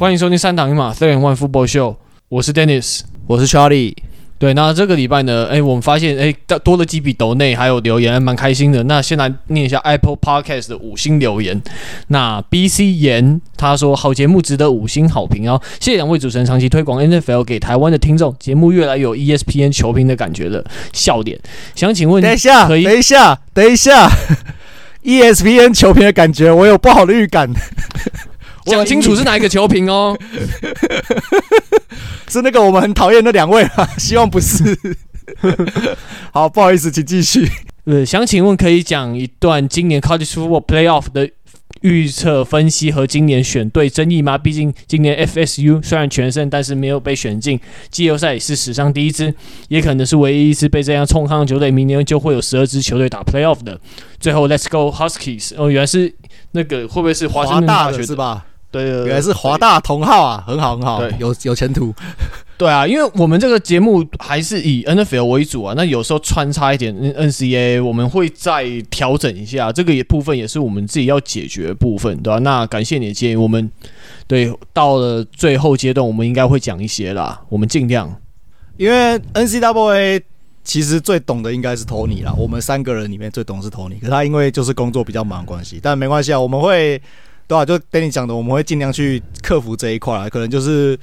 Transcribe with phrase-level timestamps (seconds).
[0.00, 1.96] 欢迎收听三档一码 Three and One Football Show，
[2.30, 3.94] 我是 Dennis，我是 Charlie。
[4.38, 6.34] 对，那这个礼拜呢，哎，我们发现哎，
[6.64, 8.82] 多了几笔抖内还有留言，蛮开心的。
[8.84, 11.60] 那先来念一下 Apple Podcast 的五星留言。
[12.06, 20.64] 那 BC 言他说好节目值得五星好评哦，谢谢两位主持人长期推广 NFL 给台湾的听众，节目越来越有 ESPN 球评的感觉了。
[20.94, 21.38] 笑点，
[21.74, 24.10] 想请问，等一下，等一下，等一下，
[25.04, 27.52] ESPN 球评的感觉，我有不好的预感。
[28.66, 30.16] 讲清楚是哪一个球评哦？
[32.28, 34.64] 是那个我们很讨厌的两位啊， 希望不是。
[36.32, 37.48] 好，不好意思，请继续。
[37.84, 41.28] 呃，想请问可以讲一段今年 College Football Playoff 的
[41.80, 44.36] 预测分析和今年选对争议吗？
[44.36, 47.58] 毕竟今年 FSU 虽然全胜，但是没有被选进
[47.90, 49.34] 季后赛，是史上第一支，
[49.68, 51.70] 也可能是唯一一支被这样冲康的球队。
[51.70, 53.80] 明年就会有十二支球队打 Playoff 的。
[54.20, 55.54] 最后，Let's go Huskies！
[55.56, 56.14] 哦，原来是
[56.52, 58.46] 那个，会不会是华盛顿大学的是吧？
[58.70, 61.92] 对，对，对，原来是华大同号啊，很好很好，对，有有前途。
[62.56, 72.38] 对啊，因为我们这个节目还是以 NFL 为主啊，那有时候穿插一点 NCAA，我们会再调整一下，这个也部分也是我们自己要解决的部分，对吧？
[72.40, 73.70] 那感谢你的建议，我们
[74.26, 78.14] 对到了最后阶段，我们应该会讲一些啦，我们尽量。
[78.76, 80.20] 因为 NCAA
[80.62, 87.00] 其实最懂的应该是 Tony 啦，我们三个人里面最懂是 Tony，可是他因为就是工作比较忙关系，但没关系啊，我们会。
[87.50, 90.96] 对啊，就跟你讲的，我们会尽量去克服这一块啊，可能就是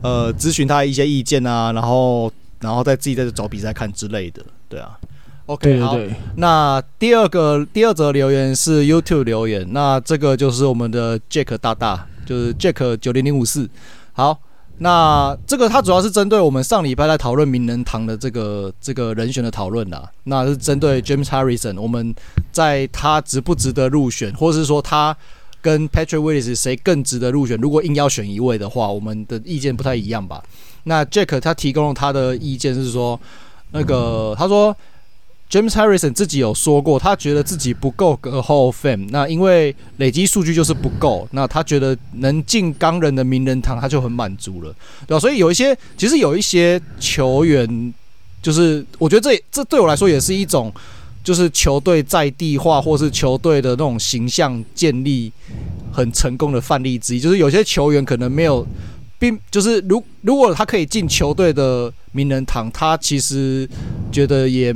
[0.00, 4.98] 呃咨询他一些意见啊，然后然后再自己再去找比赛看之类的，对啊。
[5.46, 13.70] OK，对对对好，那第二个第二则留言是 YouTube 留言，那这个就是我们的 Jack 大大，就是 Jack 九零零五四。
[14.12, 14.36] 好，
[14.78, 22.12] 那这个他主要是针对我们上礼拜在讨论名人堂的这个这个人选的讨论啦，那是针对 James Harrison，我们
[22.50, 25.16] 在他值不值得入选，或者是说他。
[25.62, 27.56] 跟 Patrick Willis 谁更值得入选？
[27.58, 30.42] 如果硬要选一位的话，我们的意见不太一样吧？
[30.84, 33.18] 那 Jack 他提供了他的意见是说，
[33.70, 34.76] 那个他说
[35.48, 39.06] James Harrison 自己有说过，他觉得自己不够个 Hall of Fame。
[39.10, 44.74] 那因为累积数据就是不够，那他觉得能进钢人的名人堂他就很满足了，
[45.06, 45.20] 对吧？
[45.20, 47.94] 所以有一些其实有一些球员，
[48.42, 50.72] 就是我觉得这这对我来说也是一种。
[51.22, 55.32] 就是球队在地化，或是球队的那种形象建立
[55.92, 57.20] 很成功的范例之一。
[57.20, 58.66] 就是有些球员可能没有，
[59.18, 63.68] 并就是如如果他可以进球队的名人堂，他其实
[64.10, 64.74] 觉得也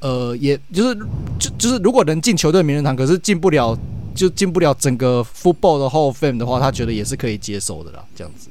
[0.00, 0.98] 呃，也就是
[1.38, 3.78] 就就是如果能进球队名人堂，可是进不了
[4.14, 8.48] 就进不了整个 football 的 Hall of Fame 的话，他觉得也是可以接受的啦，这样子，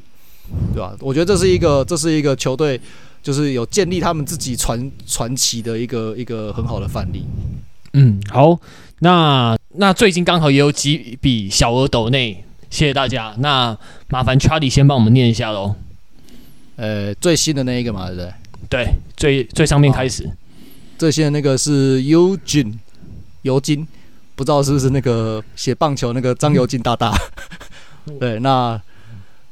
[0.74, 0.96] 对吧？
[1.00, 2.80] 我觉得这是一个这是一个球队。
[3.24, 7.26] 就是有建立他们自己传传奇的一个一个很好的范例。
[7.94, 8.60] 嗯，好，
[9.00, 13.34] 那那最近刚好也有几笔小额抖内，谢谢大家。
[13.40, 13.76] 那
[14.10, 15.74] 麻烦 Charlie 先帮我们念一下喽。
[16.76, 18.34] 呃，最新的那一个嘛，对不对？
[18.70, 20.30] 对，最最上面开始。
[20.98, 22.74] 最新的那个是 Eugene
[23.44, 23.88] 尤金，
[24.36, 27.16] 不知道是不是那个写棒球那个张尤金大大？
[28.08, 28.82] 嗯、 对，那。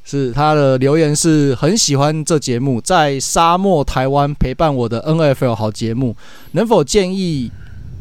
[0.03, 6.16] 是他的留言是很喜欢这节目，在沙漠台湾陪伴我的 NFL 好节目，
[6.53, 7.51] 能否建议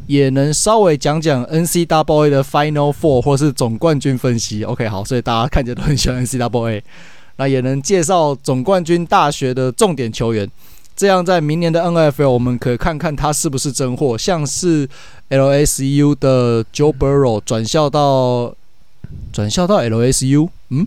[0.07, 6.81] 也能稍微讲讲 NCAA 的 Final Four 或是总冠军分析？OK，好，所以大家看起来都很喜欢 NCAA，
[7.37, 10.49] 那也能介绍总冠军大学的重点球员，
[10.95, 14.89] 这样在明年的 NFL 我们可以看看他是不是真货，像是
[15.29, 18.53] LSU 的 Joe Burrow 转校到
[19.31, 20.85] 转校到 LSU，嗯。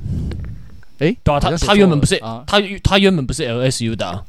[0.98, 4.22] 诶、欸，对啊，他他原本不是啊，他他原本不是 LSU 的、啊，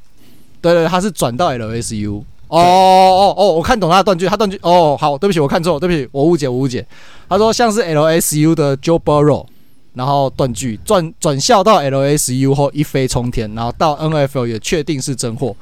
[0.61, 2.23] 对，对对，他是转到 LSU。
[2.47, 6.85] 哦哦哦，我看懂他的断句，他断句哦，好，对不起，我看错，对不起，我误解，我误解。
[7.27, 9.45] 他说像是 LSU 的 Joe Burrow，
[9.93, 15.55] 然后断句转转校到 LSU 后一飞冲天，然后到 NFL 也确定是真货。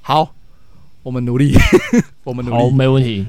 [0.00, 0.28] 好，
[1.02, 1.52] 我们努力，
[2.22, 3.26] 我们努力，好，没问题。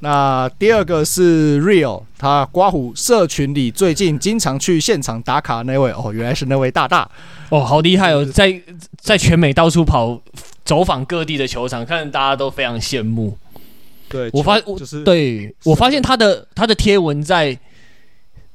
[0.00, 7.10] 那第二个是 Real，他刮胡社群里最近经常去现场打卡那位哦，原来是那位大大
[7.48, 8.62] 哦，好厉害哦，在
[8.96, 10.20] 在全美到处跑，
[10.64, 13.36] 走访各地的球场，看大家都非常羡慕。
[14.08, 17.58] 对，我发就是对我发现他的他的贴文在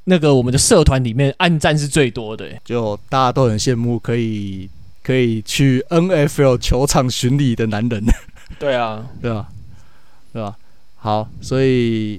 [0.05, 4.69] 那个我们的社团里面暗赞是最多的，就大家都很羡慕可以
[5.03, 8.03] 可以去 NFL 球场巡礼的男人。
[8.57, 9.45] 对啊， 对啊，
[10.31, 10.55] 对吧？
[11.03, 12.17] 好，所以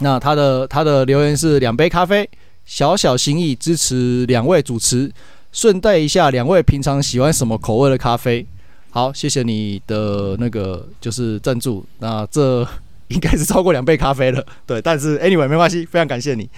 [0.00, 2.28] 那他的他的留言是两杯咖啡，
[2.64, 5.08] 小小心意支持两位主持，
[5.52, 8.44] 顺带一下，两位平常喜欢什么口味的咖啡？
[8.90, 12.66] 好，谢谢你的那个就是赞助，那这
[13.06, 16.50] 应该是超过两杯咖啡了， 对，但是 anyway 没关系，非常感谢你。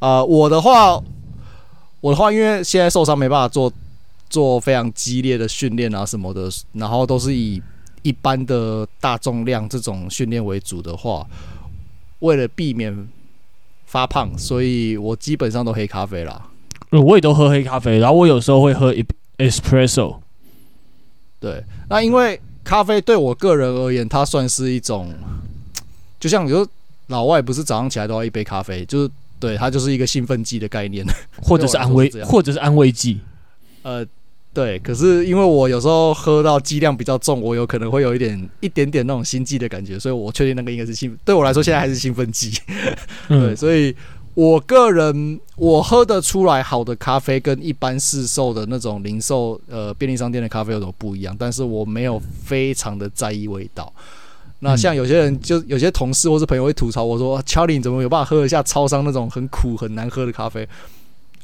[0.00, 1.02] 啊、我的话，
[2.02, 3.72] 我的话，因为现在受伤没办法做
[4.28, 7.62] 做非常激烈的训练啊什么的，然后都是以
[8.04, 11.26] 一般的大重量这种训练为主的话，
[12.20, 13.08] 为了避免
[13.86, 16.50] 发胖，所以我基本上都黑咖啡啦。
[16.90, 18.94] 我也都喝黑咖啡，然后我有时候会喝
[19.38, 20.18] espresso。
[21.40, 25.12] 对，那因为咖啡对我个人而言，它算是一种，
[26.20, 26.66] 就像你说
[27.08, 29.10] 老外不是早上起来都要一杯咖啡，就是
[29.40, 31.04] 对它就是一个兴奋剂的概念，
[31.42, 33.20] 或者是安慰， 或者是安慰剂。
[33.82, 34.06] 呃，
[34.54, 42.52] 对，可是因为我有时候喝到剂量比较重，我有可能会有一点一点点那种心悸的感觉，所以我确定那个应该是兴，对我来说现在还是兴奋剂。
[43.28, 43.94] 对，嗯、所以。
[44.36, 51.36] 我个人我喝得出来好的咖啡跟一般市售的那种零售呃便利商店的咖啡有什么不一样？
[51.38, 53.92] 但是我没有非常的在意味道。
[54.58, 60.68] 那像有些人就有些同事或是朋友会吐槽我说：“乔林怎么有办法喝一下超商那种很苦很难喝的咖啡？”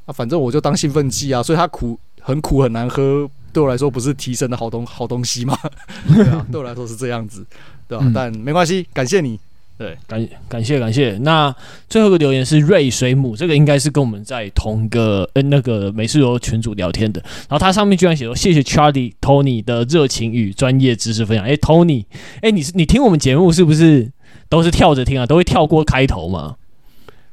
[0.05, 1.97] 啊，反正我就当兴奋剂啊，所以它苦
[2.31, 5.59] 很苦很难喝，对我来说不是提神的好东好东西吗？
[6.15, 7.45] 对啊，对我来说是这样子，
[7.87, 8.11] 对吧？
[8.15, 9.39] 但没关系，感谢你。
[9.77, 11.17] 对，感感谢感谢。
[11.23, 11.55] 那
[11.89, 17.19] 最后一个留言是瑞水母，这个应该是跟我们在同个呃那个美式游群组聊天的。
[17.49, 22.05] 然后他上面居然写说：“谢谢 Charlie Tony 的热情与专业知识分享。”哎，Tony，
[22.43, 24.13] 哎，你是你听我们节目是不是
[24.51, 25.25] 都是跳着听啊？
[25.25, 26.57] 都会跳过开头吗？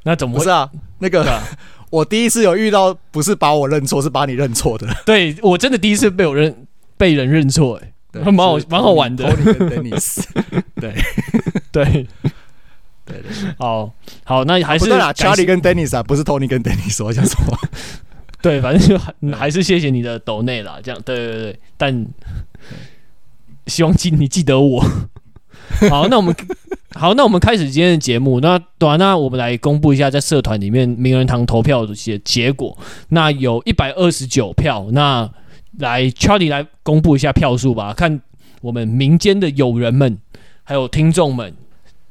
[0.03, 0.37] 那怎么会？
[0.39, 0.71] 不是啊？
[0.99, 1.25] 那个
[1.89, 4.87] 我第一次有遇到，不是把我认错，是把你认错的。
[5.05, 6.67] 对，我真的第一次被我认
[6.97, 9.25] 被人认错，哎，蛮好蛮好玩的。
[9.25, 10.23] Tony 跟 Dennis，
[10.75, 10.93] 对
[11.71, 12.07] 对。
[13.09, 13.89] 对对，好
[14.25, 17.37] 好，那还是 Charlie 跟 Dennis 啊，不是 Tony 跟 Dennis，我想说，
[18.43, 22.05] 对，反正就还是谢谢你的抖内啦，这样，对对对，但
[23.67, 24.85] 希望记你记得我。
[25.89, 26.35] 好，那我们
[26.95, 28.39] 好，那我们开始今天的节目。
[28.39, 32.77] 那短，那我们来公布一下在社团里面名人堂投票的些结果。
[33.09, 35.29] 那有一百二十九票，那
[35.79, 38.21] 来 Charlie 来公布一下票数吧，看
[38.61, 40.17] 我们民间的友人们
[40.63, 41.53] 还有听众们。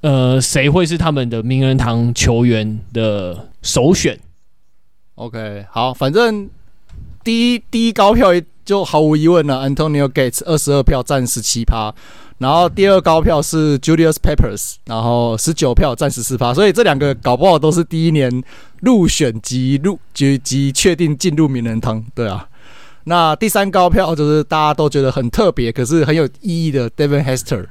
[0.02, 4.16] 呃，谁会是他们的名人堂球员的首选
[5.16, 6.48] ？OK，好，反正
[7.26, 8.28] 第一第一高票
[8.64, 11.92] 就毫无疑问了，Antonio Gates 二十二票占十七趴，
[12.38, 18.30] 然后第二高票是 Julius Peppers，然后十九票占十四趴，所以这两个搞不好都是第一年
[18.82, 22.48] 入选及入及及确定进入名人堂，对啊。
[23.02, 27.66] 那第三高票就是大家都觉得很特别，可是很有意义的 Devin Hester。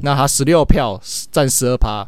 [0.00, 1.00] 那他十六票
[1.30, 2.04] 占十二趴。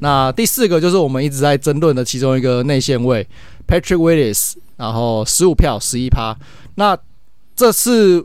[0.00, 3.24] 那第四个就是我们一直在争论的其中一个内线位
[3.66, 6.36] Patrick Willis，然后十五票十一趴。
[6.76, 6.96] 那
[7.54, 8.24] 这是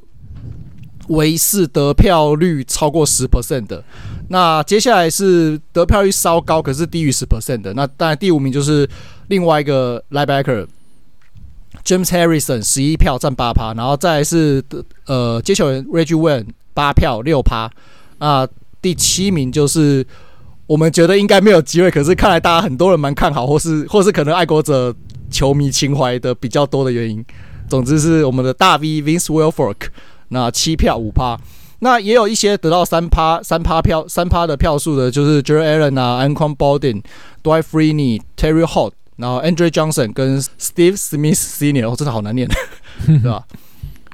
[1.10, 3.84] 唯一是得票率超过十 percent 的。
[4.30, 7.74] 那接下来是得票率稍高，可是低于十 percent 的。
[7.74, 8.90] 那当然第五名就是
[9.28, 10.68] 另外一个 Linebacker
[11.86, 13.74] James Harrison，十一票占八趴。
[13.74, 14.64] 然后再来是
[15.06, 17.70] 呃接球员 Reggie Wayne，八票六趴。
[18.20, 18.48] 那，
[18.82, 20.06] 第七名就是
[20.66, 24.94] 我们觉得应该没有机会，可是看来大家很多人蛮看好，或是或是可能爱国者
[25.30, 27.24] 球迷情怀的比较多的原因。
[27.68, 29.88] 总之是我们的大 V Vince Wilfork，
[30.30, 31.38] 那七票五趴，
[31.80, 37.04] 那也有一些得到三趴三趴票三趴的票数的，就是 Jared Allen 啊，Anquan Boldin、
[37.44, 42.48] Dwight Freeney、Terry Holt，然后 Andrew Johnson 跟 Steve Smith Senior，哦，真的好难念，
[43.06, 43.44] 对吧？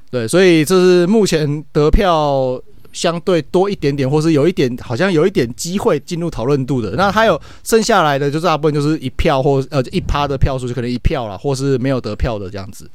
[0.10, 2.62] 对，所以这是目前得票。
[2.94, 6.92] 相对多一点点，或是有一点，好像有一点机会进入讨论度的。
[6.92, 12.90] 那还有剩下来的，就是大部分就是一票或呃一趴的票数，就可能一票啦，或是没有得票的这样子，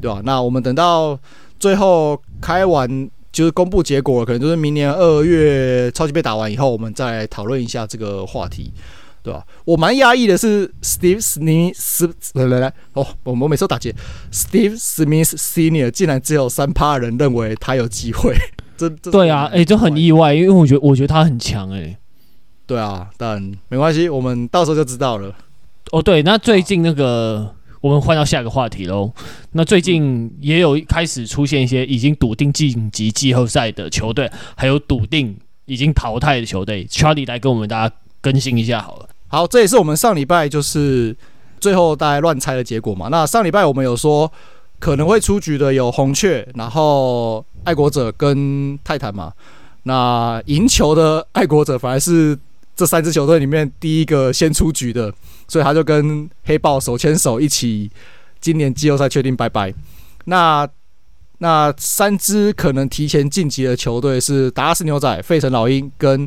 [0.00, 0.20] 对吧？
[0.24, 1.18] 那我们等到
[1.60, 8.72] 最后开完，就是公布结果，可能就是明年二月超级杯打完以后，我们再来讨论一下这个话题，
[9.22, 9.44] 对吧？
[9.64, 13.94] 我蛮讶异的是，Steve Smith 来来来，哦，我们每次都打结
[14.32, 18.36] ，Steve Smith Senior 竟然只有三趴人认为他有机会。
[18.88, 21.96] 对啊，哎、欸，就很意外，因为我觉得我觉得他很强，哎，
[22.66, 25.34] 对啊，但没关系，我们到时候就知道了。
[25.90, 29.12] 哦，对，那最近那个，我们换到下一个话题喽。
[29.52, 35.36] 那最近也有开始出现一些已经笃定晋级季后赛的球队，还有笃定
[35.66, 36.86] 已经淘汰的球队。
[36.86, 39.08] Charlie 来跟我们大家更新一下好了。
[39.28, 41.14] 好，这也是我们上礼拜就是
[41.60, 43.08] 最后大家乱猜的结果嘛。
[43.10, 44.32] 那上礼拜我们有说
[44.78, 47.44] 可能会出局的有红雀，然后。
[47.64, 49.32] 爱国者跟泰坦嘛，
[49.84, 52.38] 那赢球的爱国者反而是
[52.74, 55.12] 这三支球队里面第一个先出局的，
[55.46, 57.90] 所以他就跟黑豹手牵手一起，
[58.40, 59.72] 今年季后赛确定拜拜。
[60.24, 60.68] 那
[61.38, 66.26] 那三支可能提前晋级的球队是达拉斯牛仔、费城老鹰跟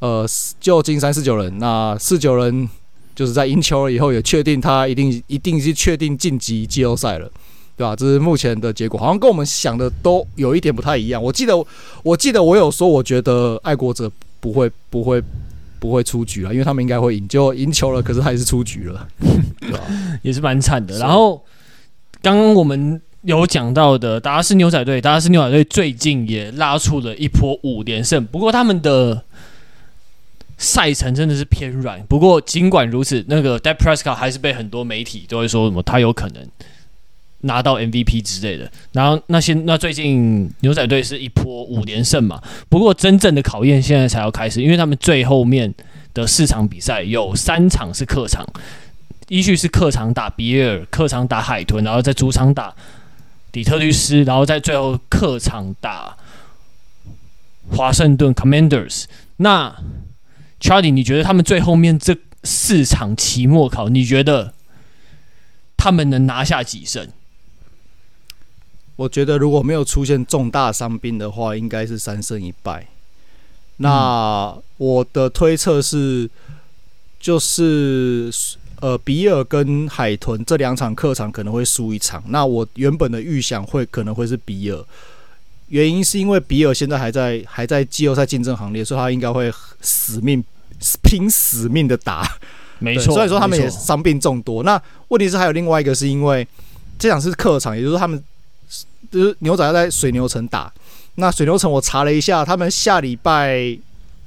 [0.00, 0.26] 呃
[0.60, 1.58] 旧金山四九人。
[1.58, 2.68] 那四九人
[3.14, 7.30] 就是在赢球了以后，也确定他一定一定是确定晋级季后赛了，
[7.80, 7.96] 对吧？
[7.96, 11.22] 这是目前的结果，好像跟我们想的都有一点不太一样。
[11.22, 11.56] 我记得
[12.02, 15.22] 我记得我有说，我觉得爱国者不会不会
[15.78, 19.08] 不会出局了，因为他们应该会赢，就赢球了，可是还是出局了，
[19.60, 19.80] 对吧？
[20.20, 20.98] 也是蛮惨的。
[20.98, 21.42] 然后
[22.20, 23.00] 刚刚我们。
[23.24, 29.22] 有讲到的达拉斯牛仔队，达拉斯牛仔队最近也拉出了一波五连胜，不过他们的
[30.56, 32.02] 赛程真的是偏软。
[32.08, 36.48] 不过尽管如此，那个 Dak Prescott 还是被很多媒体都会说什么他有可能
[37.42, 38.70] 拿到 MVP 之类的。
[38.92, 45.74] 然后那些那最近牛仔队是一波五连胜嘛，不过真正的考验现在才要开始，因为他们最后面
[46.14, 48.46] 的四场比赛有三场是客场，
[49.28, 52.74] 依序是客场打比尔，客场打海豚，然后在主场打。
[53.52, 56.16] 底特律斯，然后在最后客场打
[57.68, 59.06] 华盛顿 Commanders。
[59.38, 59.74] 那
[60.60, 64.54] Charlie，你觉得他们最后面这四场期末考，你觉得
[65.76, 67.08] 他们能拿下几胜？
[69.00, 72.86] 我觉得如果没有出现重大伤病的话，应该是三胜一败。
[73.78, 76.28] 那我的推测是，
[77.18, 78.30] 就是。
[78.80, 82.24] 呃，比尔跟海豚这两场客场可能会输一场。
[82.28, 84.84] 那我原本的预想会可能会是比尔，
[85.68, 89.52] 原因是因为比尔现在还在还在季后赛竞争行列，所以他应该会
[89.82, 90.42] 死命
[91.02, 92.26] 拼死命的打。
[92.78, 94.62] 没错，所以说他们也伤病众多。
[94.62, 96.48] 那问题是还有另外一个，是因为
[96.98, 98.24] 这场是客场，也就是说他们
[99.10, 100.72] 就是牛仔要在水牛城打。
[101.16, 103.78] 那水牛城我查了一下，他们下礼拜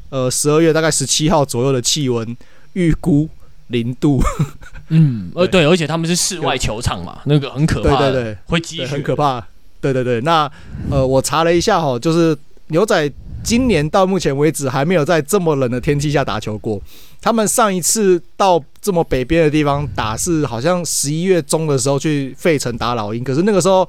[0.10, 2.36] 呃十二月大概十七号左右的气温
[2.74, 3.30] 预估。
[3.68, 4.22] 零度，
[4.90, 9.44] 嗯，呃，对，而且他们是室外球场嘛，那个很可怕，对对对，会积雪，很可怕，
[9.82, 10.22] 对对对。
[10.22, 10.52] 那
[10.92, 16.80] 呃，我查了一下哈，就是牛仔今年到目前为止还没有在这么冷的天气下打球过。
[17.20, 23.88] 他们上一次到这么北边的地方打是好像十一月中的时候去费城打老鹰，可是那个时候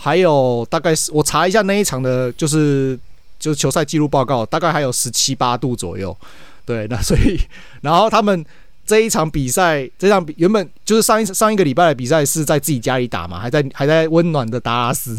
[0.00, 2.98] 还有大概是我查一下那一场的，就是
[3.38, 6.16] 就是球赛记录报告，大概还有十七八度左右。
[6.64, 7.38] 对，那所以
[7.82, 8.44] 然后他们。
[8.86, 15.16] 这一场比赛，这场比原本就是上一上一个礼拜的比赛是在自己家里打嘛，还在还在温暖的达拉斯，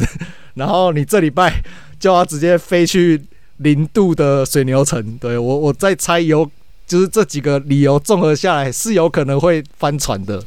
[0.55, 1.63] 然后你这礼拜
[1.97, 3.21] 就要直接飞去
[3.57, 6.49] 零度的水牛城，对，我我在猜有
[6.85, 10.43] 就是这几个理由综合下来是有可能会翻船的，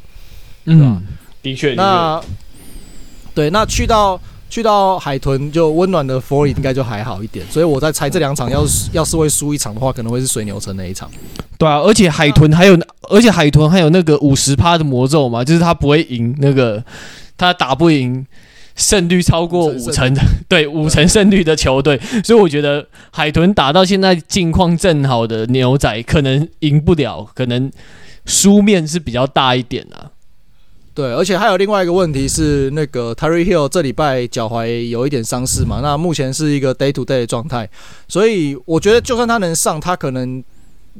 [0.65, 1.01] 嗯，
[1.41, 2.21] 的确，那
[3.35, 4.19] 对，那去到。
[4.47, 11.09] 去到海豚就温暖的佛里应该就还好一点，所以我在猜这两场要是要是会输一场的话，可能会是水牛城那一场。
[11.57, 16.81] 对啊，而且海豚还有，而且海豚还有那个五十趴的魔咒嘛，就是他不会赢那个，
[17.35, 18.25] 他打不赢
[18.75, 27.69] 胜率超过五成的， 对五成胜率的球队，所以我觉得海豚打到现在境况正好的牛仔可能赢不了，可能
[28.25, 30.14] 输面是比较大一点啊。
[30.95, 37.69] 对，而且还有另外一个问题是，那个 Terry Hill 这礼拜脚踝有一点伤势嘛，那目前是一个 day to day 的状态，
[38.07, 40.41] 所以我觉得就算他能上，他可能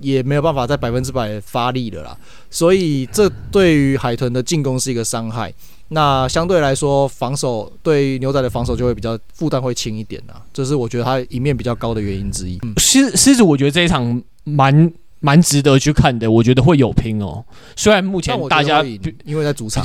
[0.01, 2.17] 也没有办法在百分之百发力了啦。
[2.51, 5.53] 所以这对于海豚的进攻是一个伤害，
[5.87, 12.59] 那相对来说防守对牛仔的防守就会比较负担会轻一点啦，这是我觉得他一面比较高的原因之一。
[12.63, 14.91] 嗯狮狮子，我觉得这一场蛮。
[15.25, 17.43] 蛮值得去看的，我觉得会有拼哦。
[17.75, 18.83] 虽然目前大家
[19.23, 19.83] 因为在主场，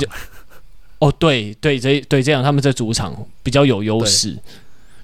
[0.99, 4.37] 哦，对对，这对这样他们在主场比较有优势，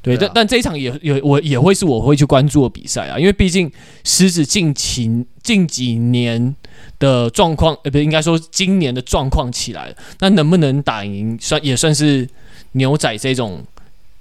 [0.04, 3.72] 对，对，但但这一场也也我也会是我会去关注的比赛啊，因为毕竟
[4.04, 6.56] 狮子近期近几年
[7.00, 12.30] 的状况，呃，不应该说今年的状况起来了，那能不能打赢，算也算是
[12.74, 13.66] 牛仔这种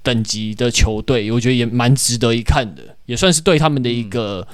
[0.01, 4.47] 等级的球队，我觉得也蛮值得一看的，也算是对他们的一个。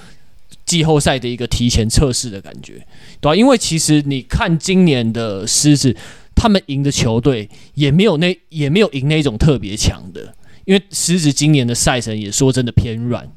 [0.66, 2.76] 季后赛的一个提前测试的感觉，
[3.20, 5.96] 对吧、因为其实你看今年的狮子，
[6.34, 10.34] 他们赢的球队也没有那也没有赢那种特别强的，
[10.66, 13.30] 因为狮子今年的赛程也说真的偏软，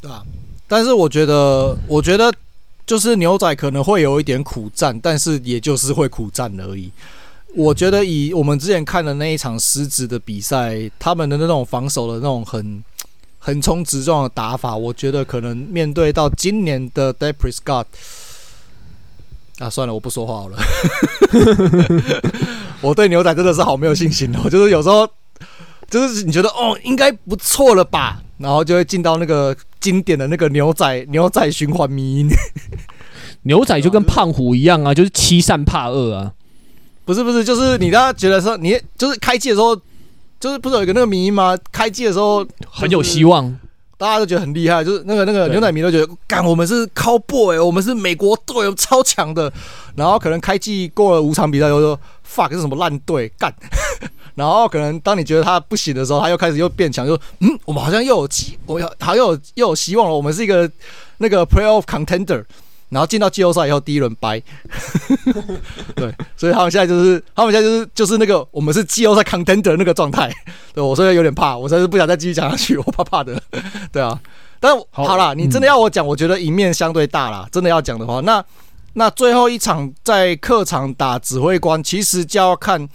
[0.00, 0.24] 对啊。
[0.66, 2.32] 但是我觉得，我觉得
[2.86, 6.90] 就是牛仔可能会有一点苦战，但是也就是会苦战而已。
[7.54, 12.82] 我觉得以我们之前看的那一场狮子的比赛，他们的那种防守的那种很。
[13.38, 17.84] 横冲直撞的打法，我觉得可能面对到今年的 Dak Prescott
[19.58, 20.58] 啊，算了，我不说话好了。
[22.82, 25.08] 我对牛仔真的是好没有信心哦，就是有时候，
[25.88, 32.28] 就是你觉得哦，应该不错了吧，然后就会进到那个经典的那个牛仔牛仔循环迷因。
[33.42, 36.32] 牛仔就跟胖虎一样啊，就是欺善怕恶啊。
[37.04, 39.80] 不是不是，就是你大家觉得说，你就是开季的时候。
[40.38, 41.56] 就是不是有一个那个迷因吗？
[41.72, 43.58] 开机的时候、就是、很有希望，
[43.96, 49.52] 大家都觉得很厉害，就是那个那个牛奶迷都觉得，干我们是 Cowboy，我们是美国队，超强的。
[49.94, 53.54] 然后可能开季过了五场比赛，又说 fuck 是什么烂队干。
[54.34, 60.14] 然后可能当你觉得他不行的时候，他又开始又变强，就嗯，我们好像又有机，我好像又有又有希望了。
[60.14, 60.70] 我们是一个
[61.16, 62.44] 那个 playoff contender。
[62.88, 64.40] 然后进到季后赛以后，第一轮掰，
[65.96, 70.32] 对，所以他们现在就是，他们现在就是就是那个我们是季后赛 contender 那个状态，
[70.72, 73.42] 对，我所以有点怕，我实在是不想再继续讲下去，我怕怕的，
[73.90, 74.18] 对啊，
[74.60, 78.44] 但是好，好啦，你真的要我讲，我觉得赢面相对大啦，真的要讲的话，那
[78.92, 82.88] 那最后一场在客场打指挥官，其实就要看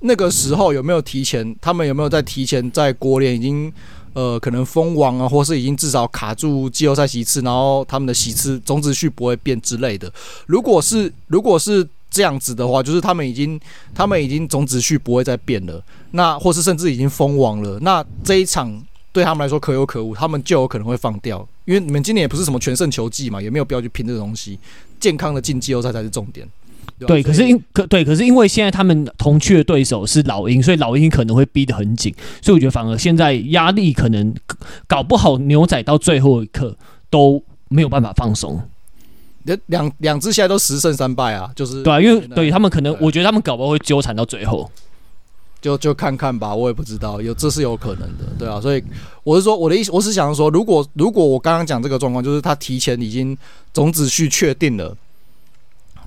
[0.00, 3.72] 那个时候有没有提前，他们有没有在提前在国联已经。
[4.12, 10.12] 呃，可能封王啊，或是已经至少卡住季后赛席次，然后他们的席次总子序不会变之类的。
[10.46, 13.58] 如果是如果是这样子的话，就是他们已经
[13.94, 24.58] 他们已经总子序不会再变了，那或是甚至已经封王了，那这一场对他们来说可有可无，他们就有可能会放掉，因为你们今年也不是什么全胜球季嘛，也没有必要去拼这个东西，
[24.98, 26.48] 健康的进季后赛才是重点。
[27.06, 34.34] 对，可是因可对，可是因为现在他们同区的对手是老鹰，所以老鹰可能会逼得很紧，所以我觉得反而现在压力可能
[34.86, 36.76] 搞不好牛仔到最后一刻
[37.08, 38.60] 都没有办法放松。
[39.44, 44.70] 两两两支现在都十胜三败啊，就是对啊，因为对他们可能，我觉得他们搞不好会纠缠到最后，
[45.62, 48.84] 就就看看吧，我也不知道，有这是有可能的，对啊，所以
[49.24, 53.34] 我是说我的意思，我是想说，如果如果我刚刚讲这个状况，就是他提前已经
[53.72, 54.94] 总子序确定了。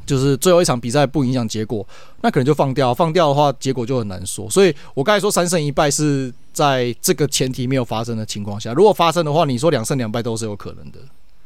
[0.06, 1.86] 就是最后一场比赛不影响结果，
[2.22, 2.94] 那可能就放掉。
[2.94, 4.50] 放掉的话，结果就很难说。
[4.50, 11.00] 所以我刚才说三胜一败是在这个前提没有发生的情况下，如果发生的话，你说两胜两败都是有可能的。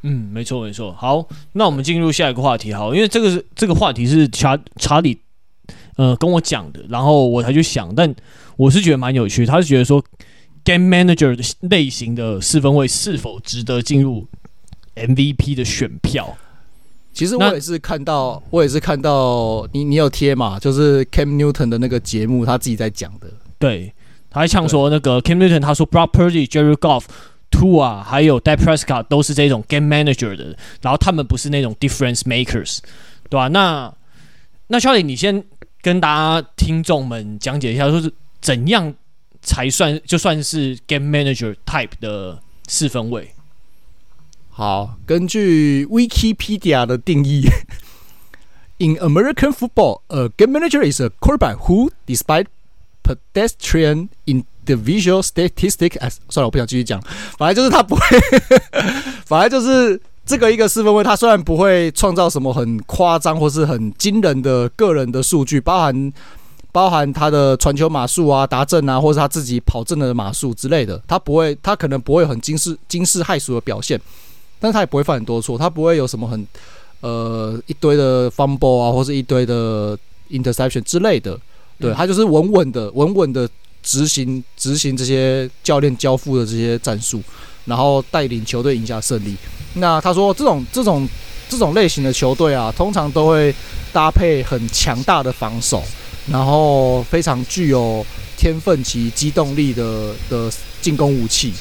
[0.03, 0.93] 嗯，没错没错。
[0.93, 2.73] 好，那我们进入下一个话题。
[2.73, 5.19] 好，因为这个是这个话题是查查理
[5.95, 8.13] 呃跟我讲的，然后我才去想，但
[8.55, 9.45] 我是觉得蛮有趣。
[9.45, 10.03] 他是觉得说
[10.63, 14.27] ，Game Manager 类型的四分卫是否值得进入
[14.95, 16.37] MVP 的选票？
[17.17, 20.59] 其实我也是看到，我也是看到你，你有贴嘛？
[20.59, 23.27] 就是 Cam Newton 的那个节目，他自己在讲的。
[23.57, 23.91] 对，
[24.29, 27.05] 他还呛说那个 Cam Newton，他说 Brock Purdy、Jerry Goff、
[27.49, 32.81] Tua 还有 Dak Prescott 都是这种 Game Manager 的，然后他们不是那种 Difference Makers，
[33.31, 33.47] 对吧、啊？
[33.47, 33.91] 那
[34.67, 35.43] 那 Charlie，你先
[35.81, 36.07] 跟大
[36.39, 38.93] 家听众们讲解一下，说是怎样
[39.41, 43.33] 才算就算是 Game Manager Type 的四分卫。
[44.57, 47.43] 好，根据 Wikipedia 的定义，
[48.81, 52.47] In American football, a game manager is a quarterback who, despite
[53.03, 56.99] pedestrian individual statistics as 算了，我不想继续讲。
[57.37, 58.01] 反正就是他不会，
[59.27, 66.11] 反正就是这个一个四分卫，他虽然不会创造什么很夸张或是很惊人的个人的数据，包含
[66.71, 74.01] 包含他的传球码数啊、达阵啊，或是他自己跑阵的码数之类的，他不会，他可能不会很惊世惊世骇俗的表现。
[74.59, 76.47] 但是他也不会犯很多错，他不会有什么很
[77.01, 79.97] 呃一堆的 fumble 啊，或是一堆的
[80.31, 81.39] interception 之类的，
[81.79, 83.47] 对，他就是稳稳的、稳稳的
[83.83, 87.21] 执行执行这些教练交付的这些战术，
[87.65, 89.35] 然后带领球队赢下胜利。
[89.75, 91.07] 那他说这种这种
[91.47, 93.53] 这种类型的球队啊，通常都会
[93.93, 95.83] 搭配很强大的防守，
[96.31, 101.53] 然后非常具有天分及机动力的的进攻武器。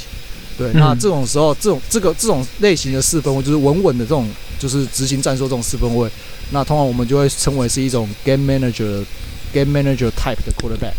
[0.58, 4.26] 对，那这种时候，这种这个这种类型的四分位，就是稳稳的这种，
[4.58, 6.08] 就是执行战术这种四分位，
[6.50, 9.04] 那通常我们就会称为是一种 game manager
[9.52, 10.94] game manager type 的 quarterback。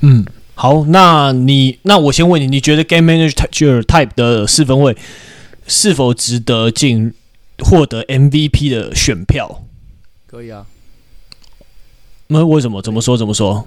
[0.00, 0.24] 嗯，
[0.54, 4.96] 好，那你那我先问你，你觉得 game manager type 的四分位
[5.66, 7.12] 是否值得进
[7.58, 9.64] 获得 MVP 的选票？
[10.26, 10.64] 可以啊。
[12.28, 12.80] 那为什么？
[12.80, 13.16] 怎么说？
[13.18, 13.66] 怎么说？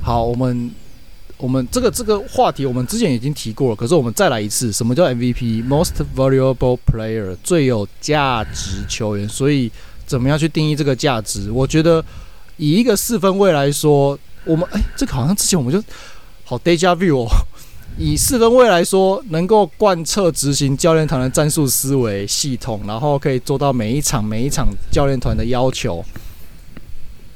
[0.00, 0.70] 好，我们。
[1.38, 3.76] 我们这个这个话题，我们之前已经提过了。
[3.76, 9.28] 可是我们再来一次，什么叫 MVP（Most Valuable Player） 最有价值球员？
[9.28, 9.70] 所以
[10.04, 11.50] 怎么样去定义这个价值？
[11.50, 12.04] 我觉得
[12.56, 15.80] 以一个四分位来说，我们哎，这个好像之前我们就
[16.44, 17.28] 好 deja vu 哦。
[17.96, 26.04] 以四分位来说，能够贯彻执行教练团的战术思维系统，然后可以做到每一场每一场教练团的要求。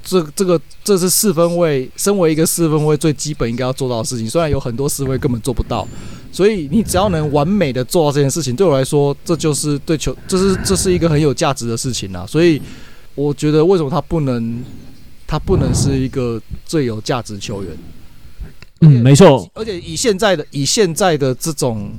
[0.05, 4.29] 这这个这是四分卫，身为一个四分卫最基本应该要做到的事情。
[4.29, 5.87] 虽然有很多四分卫根本做不到，
[6.31, 12.27] 所以你只要能完美的做到这件事情，对我来说，这就是对球，这是这是一个很有价值的事情啊。
[12.27, 12.61] 所以
[13.15, 14.63] 我觉得，为什么他不能，
[15.27, 17.73] 他不能是一个最有价值球员？
[18.81, 19.49] 嗯，没错。
[19.55, 21.93] 而且以现在的以现在的这种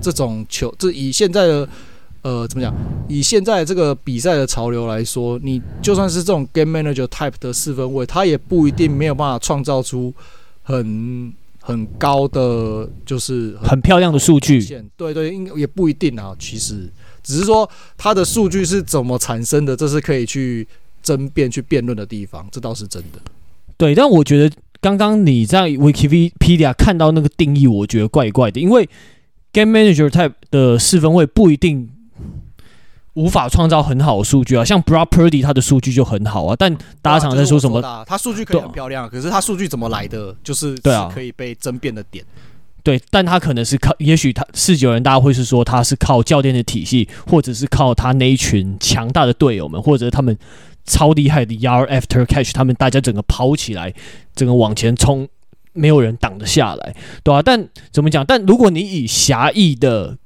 [0.00, 1.68] 这种球，这以现在的。
[2.22, 2.74] 呃，怎么讲？
[3.08, 10.12] 以现在这个比赛的潮流来说，你就算是这种 game manager type 的四分位，他也不一定没有办法创造出
[10.62, 14.60] 很很高的，就是很，很漂亮的数据。
[14.98, 16.36] 对对，应也不一定啊。
[16.38, 16.90] 其实
[17.22, 20.68] 只是说它的数据是怎么产生的，这是可以去
[21.02, 22.46] 争辩、去辩论的地方。
[22.52, 23.18] 这倒是真的。
[23.78, 28.86] 对，但我觉得刚刚你在 Wikipedia 看到那个定义，我觉得怪怪的，因为
[29.54, 31.88] Game Manager Type 的四分位不一定。
[33.14, 38.04] 无法创造很好的数据啊，像 Brock Purdy 他的数据就很好啊，但大家常在说什么？
[38.06, 40.34] 他数据可以很漂亮，可是他数据怎么来的？
[40.44, 42.24] 就是对啊，可以被争辩的点。
[42.82, 50.34] 对，但他可能是靠，也许他四九人，大家会是说他是靠教练的体系，或者是靠他那一群强大的队友们，或者他们
[50.86, 53.92] 超厉害的 Yard After Catch，他们大家整个跑起来，
[54.34, 55.28] 整个往前冲，
[55.74, 58.24] 没有人挡得下来，对啊，但怎么讲？
[58.24, 60.16] 但如果你以狭义的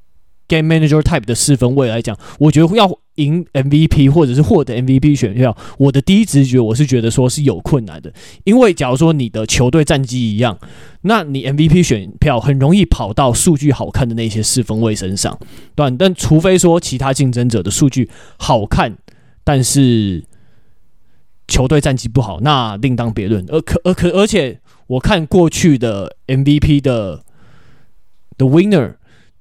[0.47, 8.13] Game Manager Type 的四分卫来讲，我觉得要赢 MVP 或者是获得 MVP 选票，我的第一直觉我是觉得说是有困难的，
[8.45, 10.59] 因为假如说你的球队战绩一样，
[11.03, 15.39] 那你 MVP 选票很容易跑到数据好看的那些四分卫身上，
[15.75, 18.99] 对，但除非说其他竞争者的数据好看，
[19.45, 20.25] 但是
[21.49, 23.45] 球队战绩不好，那另当别论。
[23.49, 27.23] 而可而可而且我看过去的 MVP 的
[28.37, 28.97] 的 Winner。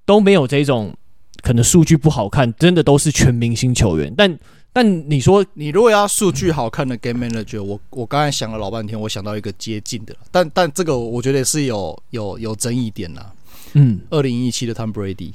[0.05, 0.95] 都没有这种
[1.41, 4.13] 可能数据不好看，真的都是全明星球员。
[4.15, 4.39] 但
[4.71, 13.31] 但你说，你如果要数据好看的 Game Manager，我我刚才想了老半天，我想到一个接近的，但但这个我觉得是有有有争议点啦。
[13.73, 15.31] 嗯，二零一七的 Tom Brady，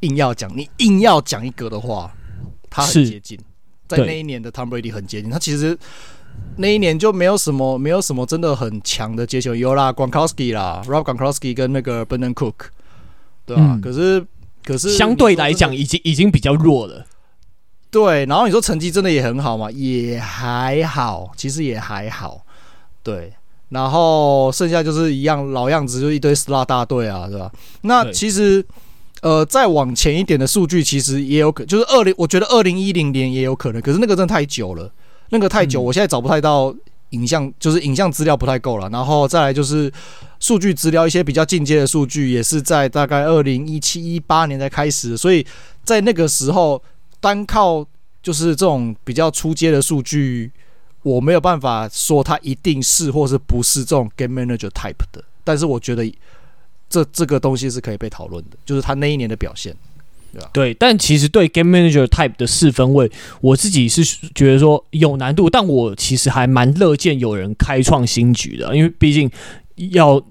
[0.00, 2.12] 硬要讲你硬要讲一个的话，
[2.70, 3.38] 他很接近，
[3.86, 5.30] 在那一年的 Tom Brady 很接近。
[5.30, 5.78] 他其实
[6.56, 12.54] 那一年就没有什么没有什么真的很强的接球，有啦，Gronkowski 啦，Rob Gronkowski 跟那个 Brandon Cook。
[13.48, 14.24] 对啊，嗯、可是
[14.62, 17.04] 可是相对来讲，已经已经比较弱了。
[17.90, 19.70] 对，然后你说成绩真的也很好嘛？
[19.70, 22.42] 也还好，其实也还好。
[23.02, 23.32] 对，
[23.70, 27.50] 然后剩下就是一样老样子，就一堆 slot 大队啊，对吧？
[27.80, 28.62] 那其实
[29.22, 34.92] 呃，再往前一点的数据，其实也有可，就是二零，我觉得二零一零年也有可能，可是那个真的太久了，
[35.30, 36.74] 那个太久，我现在找不太到。
[37.10, 39.92] 影像就是影像资料不太够了，然后再来就是
[40.40, 45.46] 数据资料，一些比较进阶的数据也是在大概二零一七一八年才开始，所以
[45.84, 46.82] 在那个时候
[47.20, 47.86] 单靠
[48.22, 50.50] 就是这种比较初阶的数据，
[51.02, 56.12] 我没有办法说它一定是或是不是这种 Game Manager Type 的，但是我觉得
[56.90, 59.74] 这这个东西是可以被讨论的，就是他那一年的表现。
[60.52, 63.10] 对，但其实对 Game Manager Type 的四分位，
[63.40, 69.30] 我自己是觉得说有难度，但我其实还蛮乐见有人开创新局的，因为毕竟
[69.92, 70.22] 要，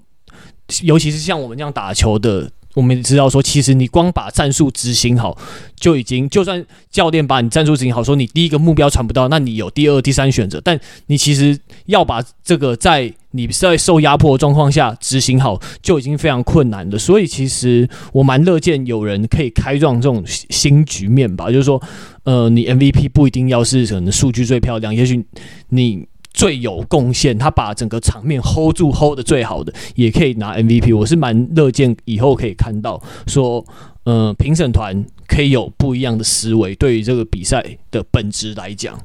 [0.82, 2.50] 尤其是像我们这样打球的。
[2.78, 5.36] 我们知道说，其实你光把战术执行好，
[5.74, 10.60] 就已经就算教练把你战术执行好，说你第一个目标传不到，那你有第二、第三选择。
[10.62, 16.96] 但你其实要把这个在你在受压迫的状况下执行好，就已经非常困难了。
[16.96, 21.82] 所以其实我蛮乐见有人可以开创这种新局面吧，就是说，
[22.22, 25.24] 呃，你 MVP 不一定要是可能数据最漂亮，也许
[25.70, 26.06] 你。
[26.38, 30.96] 最有贡献，他把整个场面 hold 住，hold 的最好的，也可以拿 MVP。
[30.96, 33.66] 我是蛮乐见以后可以看到说，
[34.04, 38.96] 呃，评审团可以有不一样的思维，对于这个比赛的本质来讲，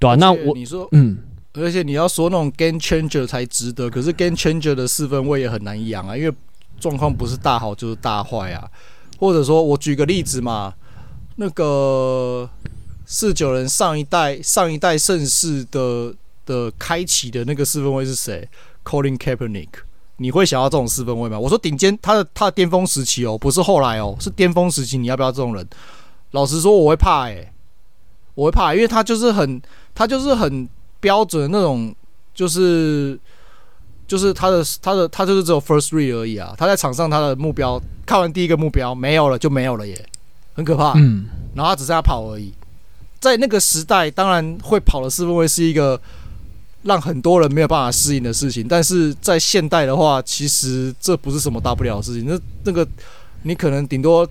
[0.00, 0.14] 对吧、啊？
[0.16, 1.18] 那我你说，嗯，
[1.52, 6.34] 而且你要说那种 game changer 才值得，可是 game changer 的四分位也很难养啊，因为
[6.80, 8.68] 状况不是大好就是大坏啊。
[9.20, 10.74] 或者说我举个例子嘛，
[11.36, 12.50] 那个
[13.06, 16.12] 四九人上一代上一代盛世的。
[16.46, 18.48] 的开启的那个四分卫是谁
[18.84, 19.68] ？Colin Kaepernick，
[20.18, 21.38] 你会想要这种四分卫吗？
[21.38, 25.66] 我说顶尖，他的他的巅峰时期哦，不是后来哦，是巅峰时期，你要不要这种人？
[26.32, 27.52] 老实说，我会怕诶、欸，
[28.34, 29.60] 我会怕，因为他就是很，
[29.94, 30.68] 他就是很
[31.00, 31.94] 标准的那种，
[32.34, 33.18] 就是
[34.06, 40.06] 就是他的他的他就是只有 first read 而已啊，他在场上他的目标看完第一个目标没有了就没有了耶，
[40.54, 40.92] 很可怕。
[40.96, 42.52] 嗯，然后他只剩下跑而已，
[43.18, 45.98] 在那个时代，当然会跑的四分卫是一个。
[46.84, 52.26] 让很多人没有办法适应的事情，但是在现代的话，其实这不是什么大不了的事情。
[52.28, 52.86] 那那个
[53.42, 54.28] 你可能顶多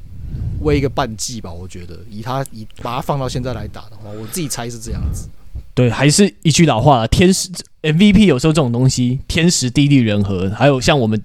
[0.62, 5.28] 围一个半季吧，我觉得以他以把它放到现在来打的话，我自己猜是这样子。
[5.74, 7.50] 对，还是一句老话了，天时
[7.82, 11.20] MVP 有时候这种东西，天时地利人和，还有像我们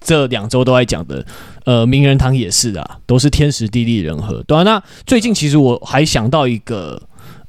[0.00, 1.26] 这两周都在讲的，
[1.64, 4.40] 呃，名人堂也是啊，都是天时地利人和。
[4.44, 7.02] 对啊，那最近其实我还想到一个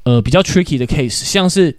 [0.03, 1.77] 呃比较 tricky 的 case，像是。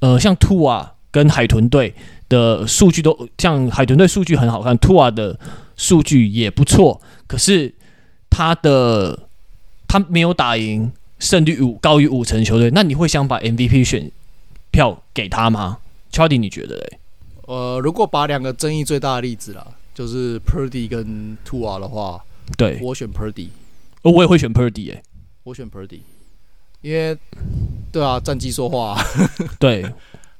[0.00, 1.94] 呃，像 Tua 跟海豚队
[2.28, 5.38] 的数据都像海豚队数据很好看，Tua 的
[5.76, 7.74] 数据也不错，可是
[8.28, 9.28] 他的
[9.88, 14.10] 他没有打赢胜率五高于五成球队，那你会想把 MVP 选
[14.70, 15.78] 票给他吗
[16.12, 16.98] ？Charlie，你觉得嘞？
[17.46, 22.24] 呃，如果把两个争议最大的例子啦，就是 Purdy 跟 Tua 的话，
[22.56, 23.48] 对，我选 Purdy。
[24.02, 25.02] 哦，我也会选 Purdy 哎，
[25.42, 26.00] 我选 Purdy，
[26.80, 27.16] 因为
[27.92, 29.04] 对啊，战绩说话、啊。
[29.58, 29.84] 对